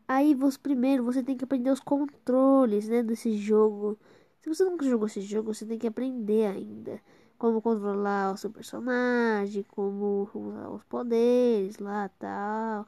[0.06, 3.98] aí você primeiro você tem que aprender os controles, né, desse jogo.
[4.40, 7.02] Se você nunca jogou esse jogo, você tem que aprender ainda
[7.36, 12.86] como controlar o seu personagem, como usar os poderes lá, tal.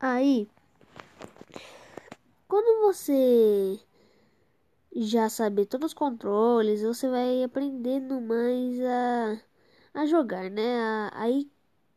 [0.00, 0.48] Aí,
[2.48, 3.78] quando você
[4.96, 9.51] já saber todos os controles, você vai aprendendo mais a
[9.94, 11.10] a jogar, né?
[11.12, 11.50] Aí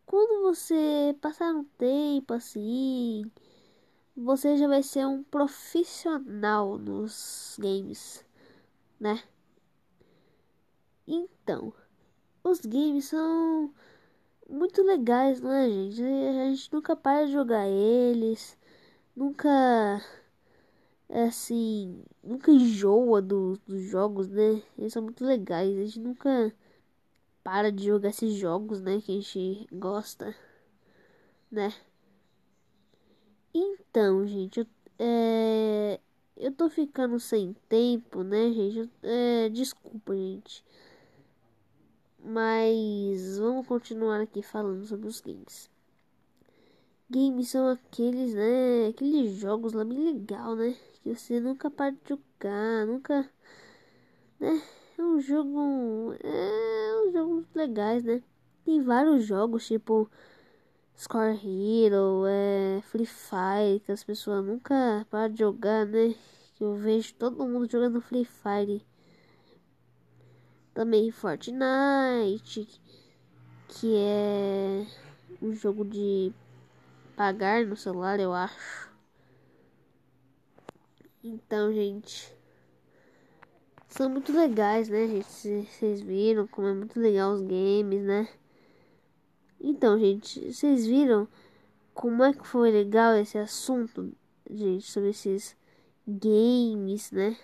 [0.06, 3.32] quando você passar um tempo assim,
[4.16, 8.26] você já vai ser um profissional nos games,
[9.00, 9.24] né?
[11.08, 11.74] Então,
[12.44, 13.74] os games são
[14.50, 16.02] muito legais, não é, gente?
[16.04, 18.58] A gente nunca para de jogar eles,
[19.16, 20.02] nunca
[21.10, 24.62] assim, nunca enjoa do, dos jogos, né?
[24.78, 26.54] Eles são muito legais, a gente nunca
[27.46, 29.00] para de jogar esses jogos, né?
[29.00, 30.36] Que a gente gosta,
[31.52, 31.72] né?
[33.54, 34.68] Então, gente, eu,
[35.00, 36.00] é,
[36.36, 38.90] eu tô ficando sem tempo, né, gente?
[39.04, 40.64] É, desculpa, gente.
[42.20, 45.70] Mas vamos continuar aqui falando sobre os games.
[47.10, 48.88] Games são aqueles, né?
[48.90, 50.76] Aqueles jogos lá bem legal, né?
[51.04, 53.30] Que você nunca para de jogar, nunca,
[54.40, 54.62] né?
[54.98, 56.14] É um jogo.
[56.24, 58.22] É um jogo legais, né?
[58.64, 60.10] Tem vários jogos, tipo
[60.98, 66.16] Score Hero, é, Free Fire, que as pessoas nunca param de jogar, né?
[66.60, 68.86] Eu vejo todo mundo jogando Free Fire.
[70.74, 72.68] Também Fortnite,
[73.68, 74.86] que é
[75.42, 76.34] um jogo de
[77.16, 78.90] pagar no celular, eu acho.
[81.24, 82.35] Então, gente
[83.96, 85.68] são muito legais, né, gente?
[85.70, 88.28] Vocês viram como é muito legal os games, né?
[89.60, 91.28] Então, gente, vocês viram
[91.94, 94.14] como é que foi legal esse assunto,
[94.50, 95.56] gente, sobre esses
[96.06, 97.38] games, né?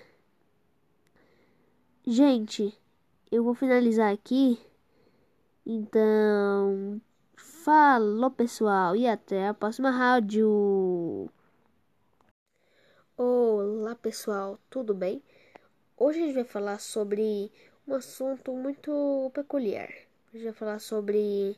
[2.06, 2.78] Gente,
[3.32, 4.60] eu vou finalizar aqui.
[5.66, 7.00] Então,
[7.38, 11.30] falou pessoal e até a próxima rádio.
[13.16, 15.24] Olá pessoal, tudo bem?
[16.04, 17.52] Hoje a gente vai falar sobre
[17.88, 19.88] um assunto muito peculiar.
[19.88, 21.56] A gente vai falar sobre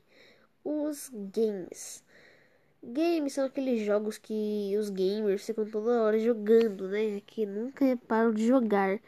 [0.65, 2.03] os games.
[2.84, 7.22] Games são aqueles jogos que os gamers ficam toda hora jogando, né?
[7.26, 8.99] Que nunca param de jogar.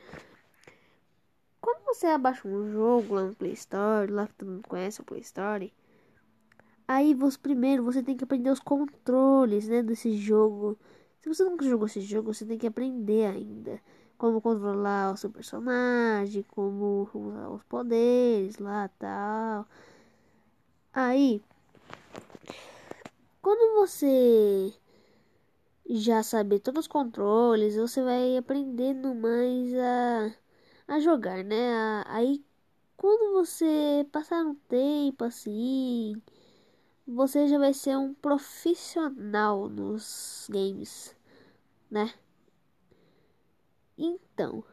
[1.60, 5.04] Quando você abaixa um jogo lá no Play Store, lá que todo mundo conhece o
[5.04, 5.74] Play Store,
[6.88, 10.80] aí você primeiro você tem que aprender os controles, né, desse jogo.
[11.20, 13.82] Se você nunca jogou esse jogo, você tem que aprender ainda
[14.18, 19.68] como controlar o seu personagem, como usar os poderes lá tal.
[20.94, 21.42] Aí,
[23.42, 24.74] quando você
[25.90, 30.36] já saber todos os controles, você vai aprendendo mais a,
[30.96, 32.04] a jogar, né?
[32.08, 32.44] Aí,
[32.98, 36.22] quando você passar um tempo assim,
[37.08, 41.16] você já vai ser um profissional nos games,
[41.92, 42.14] né?
[43.98, 44.64] Então,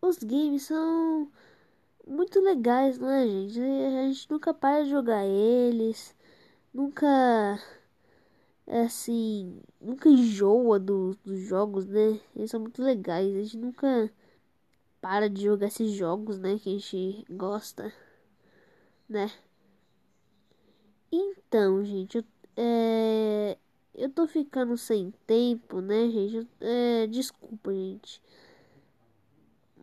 [0.00, 1.30] os games são
[2.06, 3.60] muito legais, não é, gente?
[3.60, 6.14] A gente nunca para de jogar eles,
[6.74, 7.08] nunca
[8.66, 12.20] assim, nunca enjoa do, dos jogos, né?
[12.34, 14.10] Eles são muito legais, a gente nunca
[15.00, 16.58] para de jogar esses jogos, né?
[16.58, 17.92] Que a gente gosta,
[19.08, 19.30] né?
[21.10, 22.24] Então, gente, eu,
[22.56, 23.58] é,
[23.94, 26.48] eu tô ficando sem tempo, né, gente?
[26.60, 28.20] É, desculpa, gente.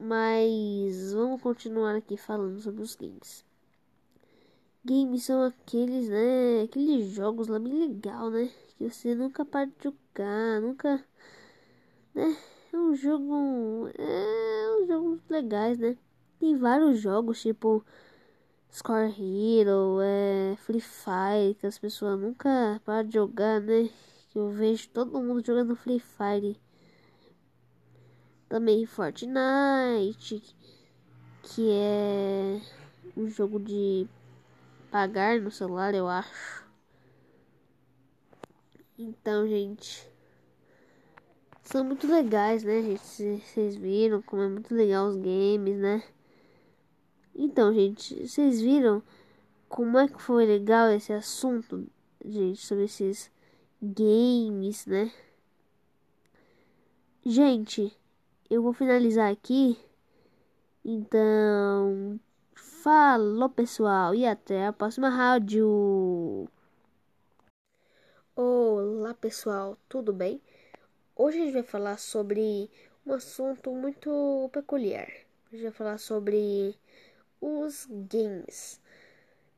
[0.01, 3.43] Mas vamos continuar aqui falando sobre os games.
[4.85, 6.61] Games são aqueles, né?
[6.63, 8.49] Aqueles jogos lá bem legal, né?
[8.77, 11.05] Que você nunca para de jogar, nunca.
[12.15, 12.37] Né?
[12.71, 13.89] É um jogo.
[13.97, 15.97] É um jogo legais, né?
[16.39, 17.83] Tem vários jogos, tipo
[18.71, 23.89] Score Hero, é, Free Fire, que as pessoas nunca param de jogar, né?
[24.29, 26.57] Que eu vejo todo mundo jogando Free Fire
[28.49, 30.43] também Fortnite,
[31.43, 32.59] que é
[33.15, 34.07] um jogo de
[34.89, 36.67] pagar no celular, eu acho.
[38.97, 40.09] Então, gente,
[41.61, 42.99] são muito legais, né, gente?
[43.43, 46.03] Vocês viram como é muito legal os games, né?
[47.35, 49.01] Então, gente, vocês viram
[49.69, 51.87] como é que foi legal esse assunto,
[52.25, 53.31] gente, sobre esses
[53.81, 55.11] games, né?
[57.23, 57.95] Gente,
[58.49, 59.77] eu vou finalizar aqui.
[60.83, 62.19] Então,
[62.55, 66.47] falou pessoal e até a próxima rádio.
[68.35, 70.41] Olá pessoal, tudo bem?
[71.15, 72.71] Hoje a gente vai falar sobre
[73.05, 75.09] um assunto muito peculiar.
[75.51, 76.75] A gente vai falar sobre
[77.39, 78.81] os games.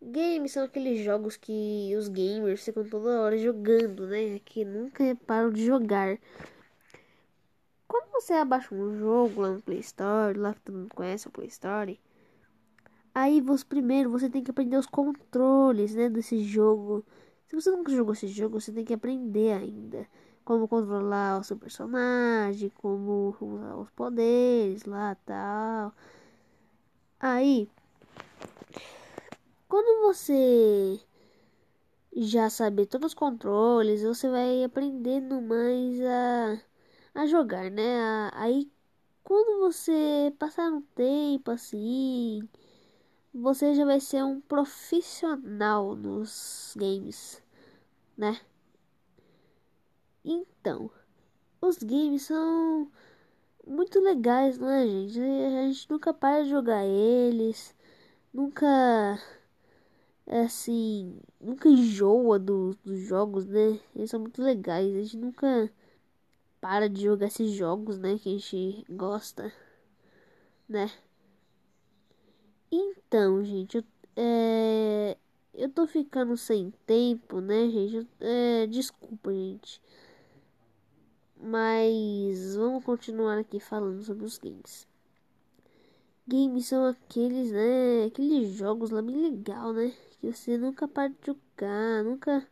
[0.01, 4.39] Games são aqueles jogos que os gamers ficam toda hora jogando, né?
[4.43, 6.18] Que nunca param de jogar.
[7.91, 11.30] Quando você abaixa um jogo lá no Play Store, lá que todo mundo conhece o
[11.30, 11.99] Play Store,
[13.13, 17.03] aí você primeiro você tem que aprender os controles, né, desse jogo.
[17.47, 20.07] Se você nunca jogou esse jogo, você tem que aprender ainda
[20.45, 25.93] como controlar o seu personagem, como usar os poderes lá, tal.
[27.19, 27.69] Aí,
[29.68, 30.97] quando você
[32.15, 36.70] já saber todos os controles, você vai aprendendo mais a,
[37.13, 38.29] a jogar, né?
[38.33, 38.71] Aí,
[39.23, 42.47] quando você passar um tempo assim,
[43.33, 47.41] você já vai ser um profissional nos games,
[48.17, 48.39] né?
[50.25, 50.89] Então,
[51.61, 52.91] os games são
[53.67, 55.19] muito legais, não é, gente?
[55.19, 57.75] A gente nunca para de jogar eles,
[58.33, 58.67] nunca
[60.27, 63.79] assim, nunca enjoa do, dos jogos, né?
[63.95, 65.71] Eles são muito legais, a gente nunca
[66.61, 68.17] para de jogar esses jogos, né?
[68.19, 69.51] Que a gente gosta,
[70.69, 70.89] né?
[72.71, 73.83] Então, gente, eu,
[74.15, 75.17] é,
[75.53, 78.07] eu tô ficando sem tempo, né, gente?
[78.19, 79.81] É, desculpa, gente.
[81.38, 84.88] Mas vamos continuar aqui falando sobre os games.
[86.27, 88.05] Games são aqueles, né?
[88.05, 89.91] Aqueles jogos lá bem legal, né?
[90.11, 92.47] Que você nunca para de jogar, nunca.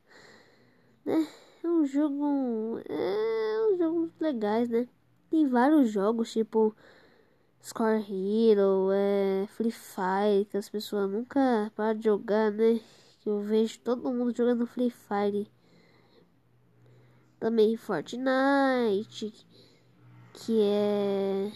[1.06, 1.28] Né?
[1.64, 2.80] É um jogo.
[2.88, 4.88] É um jogo legais, né?
[5.30, 6.76] Tem vários jogos, tipo.
[7.62, 12.80] Score Hero, é, Free Fire, que as pessoas nunca param de jogar, né?
[13.22, 15.50] Que eu vejo todo mundo jogando Free Fire
[17.40, 19.34] também Fortnite,
[20.34, 21.52] que é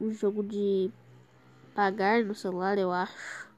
[0.00, 0.90] um jogo de
[1.74, 3.50] pagar no celular, eu acho.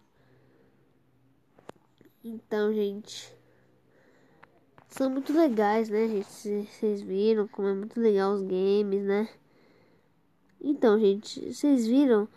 [2.23, 3.37] Então, gente,
[4.95, 6.69] são muito legais, né, gente?
[6.71, 9.29] Vocês viram como é muito legal os games, né?
[10.61, 12.29] Então, gente, vocês viram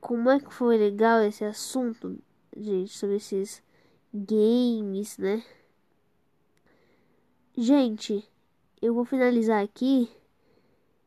[0.00, 2.18] como é que foi legal esse assunto,
[2.56, 3.62] gente, sobre esses
[4.14, 5.44] games, né?
[7.54, 8.26] Gente,
[8.80, 10.10] eu vou finalizar aqui.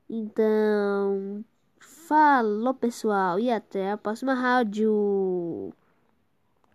[0.08, 1.44] Então,
[1.80, 5.74] falou pessoal e até a próxima rádio.